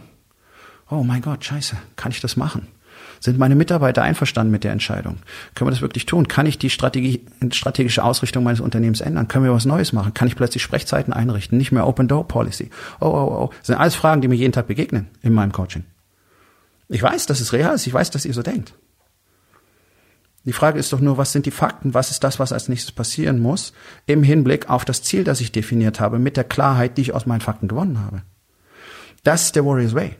Oh 0.90 1.04
mein 1.04 1.22
Gott, 1.22 1.44
scheiße, 1.44 1.76
kann 1.96 2.12
ich 2.12 2.20
das 2.20 2.36
machen? 2.36 2.68
Sind 3.22 3.38
meine 3.38 3.54
Mitarbeiter 3.54 4.02
einverstanden 4.02 4.50
mit 4.50 4.64
der 4.64 4.72
Entscheidung? 4.72 5.18
Können 5.54 5.68
wir 5.68 5.70
das 5.70 5.80
wirklich 5.80 6.06
tun? 6.06 6.26
Kann 6.26 6.44
ich 6.44 6.58
die 6.58 6.70
Strategie, 6.70 7.24
strategische 7.52 8.02
Ausrichtung 8.02 8.42
meines 8.42 8.58
Unternehmens 8.58 9.00
ändern? 9.00 9.28
Können 9.28 9.44
wir 9.44 9.52
was 9.52 9.64
Neues 9.64 9.92
machen? 9.92 10.12
Kann 10.12 10.26
ich 10.26 10.34
plötzlich 10.34 10.60
Sprechzeiten 10.60 11.12
einrichten? 11.12 11.56
Nicht 11.56 11.70
mehr 11.70 11.86
Open 11.86 12.08
Door 12.08 12.26
Policy. 12.26 12.70
Oh, 13.00 13.06
oh, 13.06 13.44
oh. 13.44 13.50
Das 13.58 13.68
sind 13.68 13.76
alles 13.76 13.94
Fragen, 13.94 14.22
die 14.22 14.28
mir 14.28 14.34
jeden 14.34 14.50
Tag 14.50 14.66
begegnen 14.66 15.06
in 15.22 15.34
meinem 15.34 15.52
Coaching. 15.52 15.84
Ich 16.88 17.00
weiß, 17.00 17.26
dass 17.26 17.38
es 17.38 17.52
real 17.52 17.76
ist. 17.76 17.86
Ich 17.86 17.94
weiß, 17.94 18.10
dass 18.10 18.24
ihr 18.24 18.34
so 18.34 18.42
denkt. 18.42 18.74
Die 20.44 20.52
Frage 20.52 20.80
ist 20.80 20.92
doch 20.92 20.98
nur, 20.98 21.16
was 21.16 21.30
sind 21.30 21.46
die 21.46 21.52
Fakten? 21.52 21.94
Was 21.94 22.10
ist 22.10 22.24
das, 22.24 22.40
was 22.40 22.52
als 22.52 22.68
nächstes 22.68 22.90
passieren 22.90 23.38
muss 23.38 23.72
im 24.06 24.24
Hinblick 24.24 24.68
auf 24.68 24.84
das 24.84 25.04
Ziel, 25.04 25.22
das 25.22 25.40
ich 25.40 25.52
definiert 25.52 26.00
habe, 26.00 26.18
mit 26.18 26.36
der 26.36 26.42
Klarheit, 26.42 26.98
die 26.98 27.02
ich 27.02 27.14
aus 27.14 27.26
meinen 27.26 27.40
Fakten 27.40 27.68
gewonnen 27.68 28.00
habe? 28.00 28.22
Das 29.22 29.44
ist 29.44 29.54
der 29.54 29.64
Warrior's 29.64 29.94
Way. 29.94 30.16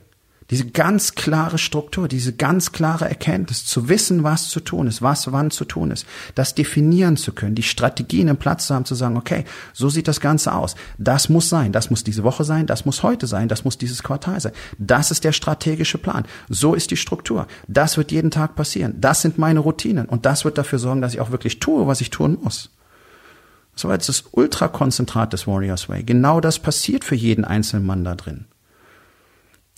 Diese 0.49 0.65
ganz 0.65 1.15
klare 1.15 1.57
Struktur, 1.57 2.07
diese 2.07 2.33
ganz 2.33 2.71
klare 2.71 3.07
Erkenntnis, 3.07 3.65
zu 3.65 3.89
wissen, 3.89 4.23
was 4.23 4.49
zu 4.49 4.59
tun 4.59 4.87
ist, 4.87 5.01
was 5.01 5.31
wann 5.31 5.51
zu 5.51 5.65
tun 5.65 5.91
ist, 5.91 6.05
das 6.35 6.53
definieren 6.53 7.17
zu 7.17 7.31
können, 7.31 7.55
die 7.55 7.63
Strategien 7.63 8.27
im 8.27 8.37
Platz 8.37 8.67
zu 8.67 8.75
haben, 8.75 8.85
zu 8.85 8.95
sagen, 8.95 9.17
okay, 9.17 9.45
so 9.73 9.89
sieht 9.89 10.07
das 10.07 10.19
Ganze 10.19 10.53
aus. 10.53 10.75
Das 10.97 11.29
muss 11.29 11.49
sein, 11.49 11.71
das 11.71 11.89
muss 11.89 12.03
diese 12.03 12.23
Woche 12.23 12.43
sein, 12.43 12.67
das 12.67 12.85
muss 12.85 13.03
heute 13.03 13.27
sein, 13.27 13.47
das 13.47 13.63
muss 13.63 13.77
dieses 13.77 14.03
Quartal 14.03 14.39
sein. 14.39 14.53
Das 14.77 15.11
ist 15.11 15.23
der 15.23 15.31
strategische 15.31 15.97
Plan. 15.97 16.25
So 16.49 16.73
ist 16.73 16.91
die 16.91 16.97
Struktur. 16.97 17.47
Das 17.67 17.97
wird 17.97 18.11
jeden 18.11 18.31
Tag 18.31 18.55
passieren. 18.55 18.95
Das 18.99 19.21
sind 19.21 19.37
meine 19.37 19.59
Routinen 19.59 20.07
und 20.07 20.25
das 20.25 20.45
wird 20.45 20.57
dafür 20.57 20.79
sorgen, 20.79 21.01
dass 21.01 21.13
ich 21.13 21.21
auch 21.21 21.31
wirklich 21.31 21.59
tue, 21.59 21.87
was 21.87 22.01
ich 22.01 22.09
tun 22.09 22.37
muss. 22.41 22.69
So 23.75 23.91
jetzt 23.91 24.09
das 24.09 24.25
Ultrakonzentrat 24.31 25.33
des 25.33 25.47
Warriors 25.47 25.89
Way. 25.89 26.03
Genau 26.03 26.39
das 26.39 26.59
passiert 26.59 27.03
für 27.03 27.15
jeden 27.15 27.43
einzelnen 27.43 27.85
Mann 27.85 28.03
da 28.03 28.15
drin. 28.15 28.45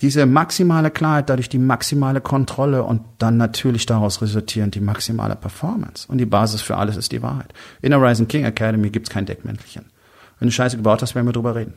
Diese 0.02 0.26
maximale 0.26 0.90
Klarheit, 0.90 1.30
dadurch 1.30 1.48
die 1.48 1.58
maximale 1.58 2.20
Kontrolle 2.20 2.82
und 2.82 3.02
dann 3.18 3.38
natürlich 3.38 3.86
daraus 3.86 4.20
resultierend 4.20 4.74
die 4.74 4.80
maximale 4.80 5.36
Performance. 5.36 6.06
Und 6.06 6.18
die 6.18 6.26
Basis 6.26 6.60
für 6.60 6.76
alles 6.76 6.96
ist 6.96 7.12
die 7.12 7.22
Wahrheit. 7.22 7.54
In 7.80 7.90
der 7.90 8.02
Rising 8.02 8.28
King 8.28 8.44
Academy 8.44 8.90
gibt's 8.90 9.08
kein 9.08 9.24
Deckmäntelchen. 9.24 9.86
Wenn 10.38 10.48
du 10.48 10.52
Scheiße 10.52 10.76
gebaut 10.76 11.00
hast, 11.00 11.14
werden 11.14 11.26
wir 11.26 11.32
drüber 11.32 11.54
reden. 11.54 11.74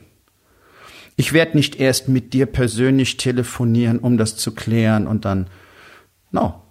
Ich 1.16 1.32
werde 1.32 1.56
nicht 1.56 1.76
erst 1.76 2.08
mit 2.08 2.34
dir 2.34 2.46
persönlich 2.46 3.16
telefonieren, 3.16 3.98
um 3.98 4.18
das 4.18 4.36
zu 4.36 4.54
klären 4.54 5.06
und 5.06 5.24
dann. 5.24 5.48
No. 6.30 6.62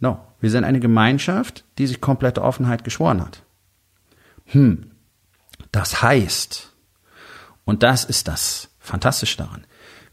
No. 0.00 0.20
Wir 0.40 0.50
sind 0.50 0.64
eine 0.64 0.80
Gemeinschaft, 0.80 1.64
die 1.78 1.86
sich 1.86 2.00
komplette 2.00 2.42
Offenheit 2.42 2.84
geschworen 2.84 3.20
hat. 3.20 3.42
Hm. 4.46 4.90
Das 5.72 6.02
heißt, 6.02 6.72
und 7.64 7.82
das 7.82 8.04
ist 8.04 8.28
das 8.28 8.70
Fantastische 8.78 9.38
daran, 9.38 9.64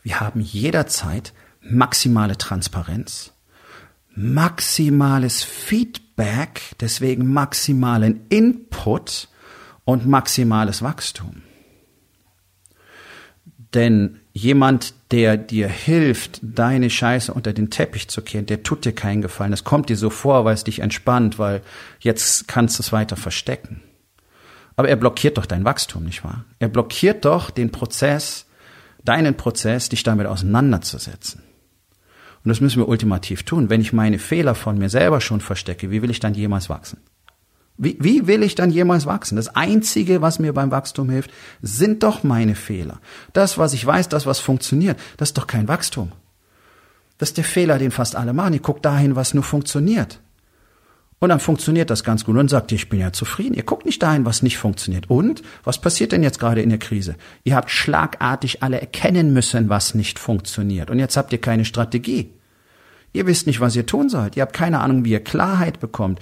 wir 0.09 0.19
haben 0.19 0.41
jederzeit 0.41 1.33
maximale 1.61 2.35
Transparenz, 2.35 3.31
maximales 4.15 5.43
Feedback, 5.43 6.61
deswegen 6.79 7.31
maximalen 7.31 8.21
Input 8.29 9.27
und 9.85 10.07
maximales 10.07 10.81
Wachstum. 10.81 11.43
Denn 13.75 14.19
jemand, 14.33 14.95
der 15.11 15.37
dir 15.37 15.67
hilft, 15.67 16.39
deine 16.41 16.89
Scheiße 16.89 17.31
unter 17.31 17.53
den 17.53 17.69
Teppich 17.69 18.07
zu 18.07 18.23
kehren, 18.23 18.47
der 18.47 18.63
tut 18.63 18.85
dir 18.85 18.93
keinen 18.93 19.21
Gefallen. 19.21 19.51
Das 19.51 19.63
kommt 19.63 19.89
dir 19.89 19.95
so 19.95 20.09
vor, 20.09 20.43
weil 20.43 20.55
es 20.55 20.63
dich 20.63 20.79
entspannt, 20.79 21.37
weil 21.37 21.61
jetzt 21.99 22.47
kannst 22.47 22.79
du 22.79 22.81
es 22.81 22.91
weiter 22.91 23.15
verstecken. 23.15 23.83
Aber 24.75 24.89
er 24.89 24.95
blockiert 24.95 25.37
doch 25.37 25.45
dein 25.45 25.65
Wachstum, 25.65 26.05
nicht 26.05 26.23
wahr? 26.23 26.45
Er 26.57 26.69
blockiert 26.69 27.25
doch 27.25 27.51
den 27.51 27.71
Prozess, 27.71 28.47
deinen 29.03 29.35
Prozess, 29.35 29.89
dich 29.89 30.03
damit 30.03 30.27
auseinanderzusetzen. 30.27 31.43
Und 32.43 32.49
das 32.49 32.61
müssen 32.61 32.79
wir 32.79 32.87
ultimativ 32.87 33.43
tun. 33.43 33.69
Wenn 33.69 33.81
ich 33.81 33.93
meine 33.93 34.19
Fehler 34.19 34.55
von 34.55 34.77
mir 34.77 34.89
selber 34.89 35.21
schon 35.21 35.41
verstecke, 35.41 35.91
wie 35.91 36.01
will 36.01 36.09
ich 36.09 36.19
dann 36.19 36.33
jemals 36.33 36.69
wachsen? 36.69 36.99
Wie, 37.77 37.97
wie 37.99 38.27
will 38.27 38.43
ich 38.43 38.55
dann 38.55 38.71
jemals 38.71 39.05
wachsen? 39.05 39.37
Das 39.37 39.55
Einzige, 39.55 40.21
was 40.21 40.39
mir 40.39 40.53
beim 40.53 40.69
Wachstum 40.69 41.09
hilft, 41.09 41.31
sind 41.61 42.03
doch 42.03 42.23
meine 42.23 42.55
Fehler. 42.55 42.99
Das, 43.31 43.57
was 43.57 43.73
ich 43.73 43.85
weiß, 43.85 44.09
das, 44.09 44.25
was 44.25 44.39
funktioniert, 44.39 44.99
das 45.15 45.29
ist 45.29 45.37
doch 45.37 45.47
kein 45.47 45.67
Wachstum. 45.69 46.11
Das 47.17 47.29
ist 47.29 47.37
der 47.37 47.45
Fehler, 47.45 47.77
den 47.77 47.91
fast 47.91 48.15
alle 48.15 48.33
machen. 48.33 48.53
Die 48.53 48.61
guckt 48.61 48.83
dahin, 48.85 49.15
was 49.15 49.33
nur 49.33 49.43
funktioniert. 49.43 50.19
Und 51.19 51.29
dann 51.29 51.39
funktioniert 51.41 51.89
das 51.89 52.03
ganz 52.03 52.23
gut 52.23 52.37
und 52.37 52.49
sagt, 52.49 52.71
ich 52.71 52.87
bin 52.87 52.99
ja 52.99 53.11
zufrieden. 53.11 53.53
Ihr 53.53 53.63
guckt 53.63 53.85
nicht 53.85 54.01
dahin, 54.01 54.25
was 54.25 54.41
nicht 54.41 54.57
funktioniert. 54.57 55.09
Und 55.09 55.41
was 55.65 55.79
passiert 55.79 56.13
denn 56.13 56.23
jetzt 56.23 56.39
gerade 56.39 56.61
in 56.61 56.69
der 56.69 56.79
Krise? 56.79 57.15
Ihr 57.43 57.55
habt 57.55 57.69
schlagartig 57.69 58.63
alle 58.63 58.79
erkennen 58.79 59.33
müssen, 59.33 59.67
was 59.67 59.95
nicht 59.95 60.17
funktioniert. 60.17 60.89
Und 60.89 60.99
jetzt 60.99 61.17
habt 61.17 61.33
ihr 61.33 61.41
keine 61.41 61.65
Strategie. 61.65 62.31
Ihr 63.11 63.25
wisst 63.25 63.47
nicht, 63.47 63.59
was 63.59 63.75
ihr 63.75 63.87
tun 63.87 64.07
sollt. 64.07 64.37
Ihr 64.37 64.43
habt 64.43 64.53
keine 64.53 64.79
Ahnung, 64.81 65.03
wie 65.03 65.11
ihr 65.11 65.23
Klarheit 65.23 65.79
bekommt. 65.79 66.19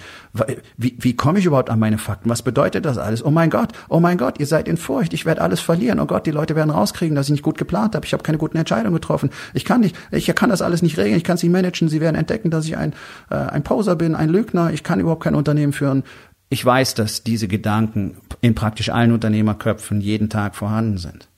Wie, 0.78 0.96
wie 0.98 1.14
komme 1.14 1.38
ich 1.38 1.44
überhaupt 1.44 1.68
an 1.68 1.78
meine 1.78 1.98
Fakten? 1.98 2.30
Was 2.30 2.40
bedeutet 2.40 2.86
das 2.86 2.96
alles? 2.96 3.22
Oh 3.22 3.30
mein 3.30 3.50
Gott, 3.50 3.72
oh 3.90 4.00
mein 4.00 4.16
Gott, 4.16 4.40
ihr 4.40 4.46
seid 4.46 4.68
in 4.68 4.78
Furcht. 4.78 5.12
Ich 5.12 5.26
werde 5.26 5.42
alles 5.42 5.60
verlieren. 5.60 6.00
Oh 6.00 6.06
Gott, 6.06 6.26
die 6.26 6.30
Leute 6.30 6.56
werden 6.56 6.70
rauskriegen, 6.70 7.14
dass 7.14 7.26
ich 7.26 7.32
nicht 7.32 7.42
gut 7.42 7.58
geplant 7.58 7.94
habe. 7.94 8.06
Ich 8.06 8.14
habe 8.14 8.22
keine 8.22 8.38
guten 8.38 8.56
Entscheidungen 8.56 8.94
getroffen. 8.94 9.28
Ich 9.52 9.66
kann 9.66 9.82
nicht, 9.82 9.96
ich 10.10 10.26
kann 10.34 10.48
das 10.48 10.62
alles 10.62 10.80
nicht 10.80 10.96
regeln. 10.96 11.18
Ich 11.18 11.24
kann 11.24 11.36
es 11.36 11.42
nicht 11.42 11.52
managen. 11.52 11.88
Sie 11.90 12.00
werden 12.00 12.16
entdecken, 12.16 12.50
dass 12.50 12.64
ich 12.64 12.76
ein, 12.78 12.94
äh, 13.30 13.34
ein 13.34 13.64
Poser 13.64 13.94
bin, 13.94 14.14
ein 14.14 14.30
Lügner. 14.30 14.72
Ich 14.72 14.82
kann 14.82 14.98
überhaupt 14.98 15.24
kein 15.24 15.34
Unternehmen 15.34 15.74
führen. 15.74 16.04
Ich 16.48 16.64
weiß, 16.64 16.94
dass 16.94 17.22
diese 17.22 17.48
Gedanken 17.48 18.16
in 18.40 18.54
praktisch 18.54 18.88
allen 18.88 19.12
Unternehmerköpfen 19.12 20.00
jeden 20.00 20.30
Tag 20.30 20.56
vorhanden 20.56 20.96
sind. 20.96 21.28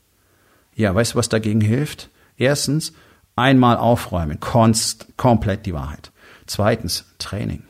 Ja, 0.77 0.95
weißt 0.95 1.15
du, 1.15 1.19
was 1.19 1.29
dagegen 1.29 1.61
hilft? 1.61 2.11
Erstens, 2.37 2.93
Einmal 3.41 3.79
aufräumen, 3.79 4.39
konst, 4.39 5.17
komplett 5.17 5.65
die 5.65 5.73
Wahrheit. 5.73 6.13
Zweitens, 6.45 7.07
Training. 7.19 7.63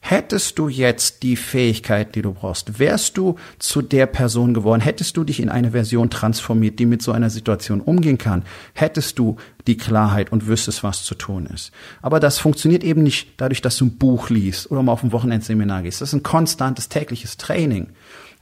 Hättest 0.00 0.58
du 0.58 0.66
jetzt 0.66 1.22
die 1.22 1.36
Fähigkeit, 1.36 2.16
die 2.16 2.22
du 2.22 2.32
brauchst, 2.32 2.80
wärst 2.80 3.16
du 3.16 3.36
zu 3.60 3.80
der 3.80 4.06
Person 4.06 4.54
geworden, 4.54 4.80
hättest 4.80 5.16
du 5.16 5.22
dich 5.22 5.38
in 5.38 5.50
eine 5.50 5.70
Version 5.70 6.10
transformiert, 6.10 6.80
die 6.80 6.86
mit 6.86 7.00
so 7.00 7.12
einer 7.12 7.30
Situation 7.30 7.80
umgehen 7.80 8.18
kann, 8.18 8.42
hättest 8.72 9.20
du 9.20 9.36
die 9.68 9.76
Klarheit 9.76 10.32
und 10.32 10.48
wüsstest, 10.48 10.82
was 10.82 11.04
zu 11.04 11.14
tun 11.14 11.46
ist. 11.46 11.70
Aber 12.02 12.18
das 12.18 12.38
funktioniert 12.38 12.82
eben 12.82 13.04
nicht 13.04 13.34
dadurch, 13.36 13.62
dass 13.62 13.76
du 13.76 13.84
ein 13.84 13.96
Buch 13.96 14.30
liest 14.30 14.68
oder 14.72 14.82
mal 14.82 14.92
auf 14.92 15.04
ein 15.04 15.12
Wochenendseminar 15.12 15.82
gehst. 15.82 16.00
Das 16.00 16.08
ist 16.08 16.14
ein 16.14 16.24
konstantes 16.24 16.88
tägliches 16.88 17.36
Training, 17.36 17.90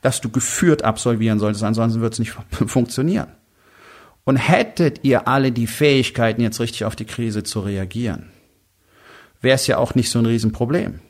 das 0.01 0.23
du 0.23 0.31
geführt 0.31 0.85
absolvieren 0.85 1.39
solltest, 1.39 1.65
ansonsten 1.65 2.01
wird 2.01 2.15
es 2.15 2.19
nicht 2.19 2.35
funktionieren. 2.51 3.29
Und 4.25 4.37
hättet 4.37 5.01
ihr 5.03 5.27
alle 5.27 5.51
die 5.53 5.67
Fähigkeiten, 5.67 6.43
jetzt 6.43 6.61
richtig 6.61 6.85
auf 6.85 6.97
die 6.97 7.05
Krise 7.05 7.43
zu 7.43 7.61
reagieren, 7.61 8.31
wäre 9.41 9.57
es 9.57 9.67
ja 9.67 9.79
auch 9.79 9.95
nicht 9.95 10.11
so 10.11 10.21
ein 10.21 10.27
Riesenproblem. 10.27 11.01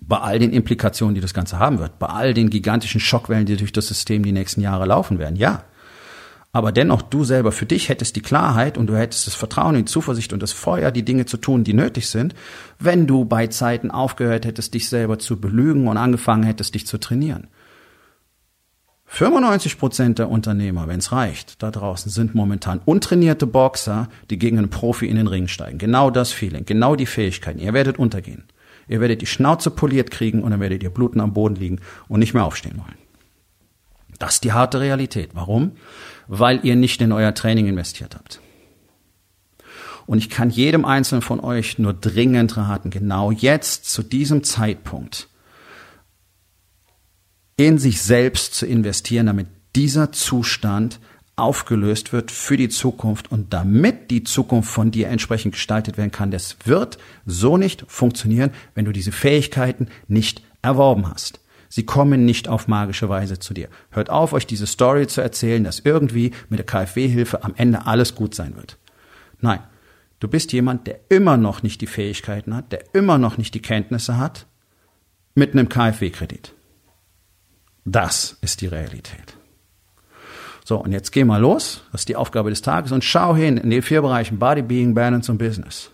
Bei 0.00 0.18
all 0.18 0.38
den 0.38 0.52
Implikationen, 0.52 1.14
die 1.14 1.20
das 1.20 1.34
Ganze 1.34 1.58
haben 1.58 1.78
wird, 1.78 1.98
bei 1.98 2.06
all 2.06 2.34
den 2.34 2.50
gigantischen 2.50 3.00
Schockwellen, 3.00 3.46
die 3.46 3.56
durch 3.56 3.72
das 3.72 3.86
System 3.86 4.24
die 4.24 4.32
nächsten 4.32 4.60
Jahre 4.60 4.86
laufen 4.86 5.18
werden, 5.18 5.36
ja. 5.36 5.64
Aber 6.52 6.72
dennoch, 6.72 7.02
du 7.02 7.22
selber 7.22 7.52
für 7.52 7.66
dich 7.66 7.88
hättest 7.88 8.16
die 8.16 8.22
Klarheit 8.22 8.76
und 8.76 8.88
du 8.88 8.96
hättest 8.96 9.28
das 9.28 9.34
Vertrauen, 9.36 9.76
die 9.76 9.84
Zuversicht 9.84 10.32
und 10.32 10.42
das 10.42 10.50
Feuer, 10.50 10.90
die 10.90 11.04
Dinge 11.04 11.26
zu 11.26 11.36
tun, 11.36 11.62
die 11.62 11.74
nötig 11.74 12.08
sind, 12.08 12.34
wenn 12.80 13.06
du 13.06 13.24
bei 13.24 13.46
Zeiten 13.46 13.92
aufgehört 13.92 14.46
hättest, 14.46 14.74
dich 14.74 14.88
selber 14.88 15.20
zu 15.20 15.40
belügen 15.40 15.86
und 15.86 15.96
angefangen 15.96 16.42
hättest, 16.42 16.74
dich 16.74 16.88
zu 16.88 16.98
trainieren. 16.98 17.46
95 19.12 19.76
Prozent 19.76 20.18
der 20.20 20.30
Unternehmer, 20.30 20.86
wenn 20.86 21.00
es 21.00 21.10
reicht, 21.10 21.60
da 21.64 21.72
draußen 21.72 22.12
sind 22.12 22.36
momentan 22.36 22.80
untrainierte 22.84 23.44
Boxer, 23.44 24.08
die 24.30 24.38
gegen 24.38 24.56
einen 24.56 24.70
Profi 24.70 25.08
in 25.08 25.16
den 25.16 25.26
Ring 25.26 25.48
steigen. 25.48 25.78
Genau 25.78 26.10
das 26.10 26.30
Feeling, 26.30 26.64
genau 26.64 26.94
die 26.94 27.06
Fähigkeiten. 27.06 27.58
Ihr 27.58 27.74
werdet 27.74 27.98
untergehen. 27.98 28.44
Ihr 28.86 29.00
werdet 29.00 29.20
die 29.20 29.26
Schnauze 29.26 29.72
poliert 29.72 30.12
kriegen 30.12 30.44
und 30.44 30.52
dann 30.52 30.60
werdet 30.60 30.84
ihr 30.84 30.90
bluten 30.90 31.20
am 31.20 31.34
Boden 31.34 31.56
liegen 31.56 31.80
und 32.06 32.20
nicht 32.20 32.34
mehr 32.34 32.44
aufstehen 32.44 32.78
wollen. 32.78 32.98
Das 34.20 34.34
ist 34.34 34.44
die 34.44 34.52
harte 34.52 34.78
Realität. 34.78 35.30
Warum? 35.34 35.72
Weil 36.28 36.60
ihr 36.62 36.76
nicht 36.76 37.02
in 37.02 37.10
euer 37.10 37.34
Training 37.34 37.66
investiert 37.66 38.14
habt. 38.14 38.40
Und 40.06 40.18
ich 40.18 40.30
kann 40.30 40.50
jedem 40.50 40.84
Einzelnen 40.84 41.22
von 41.22 41.40
euch 41.40 41.80
nur 41.80 41.94
dringend 41.94 42.56
raten, 42.56 42.90
genau 42.90 43.32
jetzt, 43.32 43.86
zu 43.86 44.04
diesem 44.04 44.44
Zeitpunkt, 44.44 45.29
in 47.66 47.76
sich 47.76 48.00
selbst 48.00 48.54
zu 48.54 48.64
investieren, 48.64 49.26
damit 49.26 49.46
dieser 49.76 50.12
Zustand 50.12 50.98
aufgelöst 51.36 52.12
wird 52.12 52.30
für 52.30 52.56
die 52.56 52.70
Zukunft 52.70 53.30
und 53.30 53.52
damit 53.52 54.10
die 54.10 54.24
Zukunft 54.24 54.70
von 54.70 54.90
dir 54.90 55.08
entsprechend 55.08 55.52
gestaltet 55.52 55.98
werden 55.98 56.10
kann. 56.10 56.30
Das 56.30 56.56
wird 56.64 56.96
so 57.26 57.58
nicht 57.58 57.84
funktionieren, 57.86 58.50
wenn 58.74 58.86
du 58.86 58.92
diese 58.92 59.12
Fähigkeiten 59.12 59.88
nicht 60.08 60.42
erworben 60.62 61.06
hast. 61.08 61.40
Sie 61.68 61.84
kommen 61.84 62.24
nicht 62.24 62.48
auf 62.48 62.66
magische 62.66 63.10
Weise 63.10 63.38
zu 63.38 63.52
dir. 63.52 63.68
Hört 63.90 64.08
auf, 64.08 64.32
euch 64.32 64.46
diese 64.46 64.66
Story 64.66 65.06
zu 65.06 65.20
erzählen, 65.20 65.62
dass 65.62 65.80
irgendwie 65.80 66.32
mit 66.48 66.58
der 66.58 66.66
KfW-Hilfe 66.66 67.44
am 67.44 67.54
Ende 67.56 67.86
alles 67.86 68.14
gut 68.14 68.34
sein 68.34 68.56
wird. 68.56 68.78
Nein, 69.40 69.60
du 70.18 70.28
bist 70.28 70.52
jemand, 70.52 70.86
der 70.86 70.98
immer 71.10 71.36
noch 71.36 71.62
nicht 71.62 71.82
die 71.82 71.86
Fähigkeiten 71.86 72.54
hat, 72.56 72.72
der 72.72 72.94
immer 72.94 73.18
noch 73.18 73.36
nicht 73.36 73.54
die 73.54 73.62
Kenntnisse 73.62 74.16
hat 74.16 74.46
mit 75.34 75.52
einem 75.52 75.68
KfW-Kredit. 75.68 76.54
Das 77.84 78.36
ist 78.40 78.60
die 78.60 78.66
Realität. 78.66 79.36
So, 80.64 80.76
und 80.78 80.92
jetzt 80.92 81.10
geh 81.10 81.24
mal 81.24 81.40
los, 81.40 81.82
das 81.90 82.02
ist 82.02 82.08
die 82.08 82.16
Aufgabe 82.16 82.50
des 82.50 82.62
Tages, 82.62 82.92
und 82.92 83.02
schau 83.02 83.34
hin 83.34 83.56
in 83.56 83.70
den 83.70 83.82
vier 83.82 84.02
Bereichen 84.02 84.38
Body, 84.38 84.62
Being, 84.62 84.94
Balance 84.94 85.30
und 85.30 85.38
Business. 85.38 85.90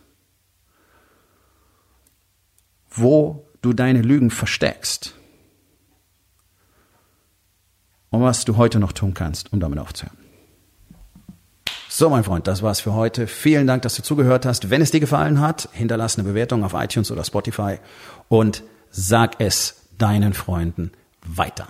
Wo 2.91 3.49
du 3.63 3.73
deine 3.73 4.03
Lügen 4.03 4.31
versteckst. 4.31 5.15
Und 8.11 8.23
was 8.23 8.45
du 8.45 8.57
heute 8.57 8.79
noch 8.79 8.93
tun 8.93 9.15
kannst, 9.15 9.53
um 9.53 9.61
damit 9.61 9.79
aufzuhören. 9.79 10.17
So, 11.89 12.11
mein 12.11 12.25
Freund, 12.25 12.47
das 12.47 12.63
war's 12.63 12.81
für 12.81 12.93
heute. 12.93 13.27
Vielen 13.27 13.67
Dank, 13.67 13.81
dass 13.81 13.95
du 13.95 14.03
zugehört 14.03 14.45
hast. 14.45 14.69
Wenn 14.69 14.83
es 14.83 14.91
dir 14.91 15.01
gefallen 15.01 15.41
hat, 15.41 15.71
hinterlass 15.73 16.19
eine 16.19 16.29
Bewertung 16.29 16.63
auf 16.63 16.75
iTunes 16.75 17.11
oder 17.11 17.25
Spotify 17.25 17.79
und 18.29 18.63
sag 18.91 19.41
es 19.41 19.89
deinen 19.97 20.35
Freunden 20.35 20.93
weiter. 21.25 21.69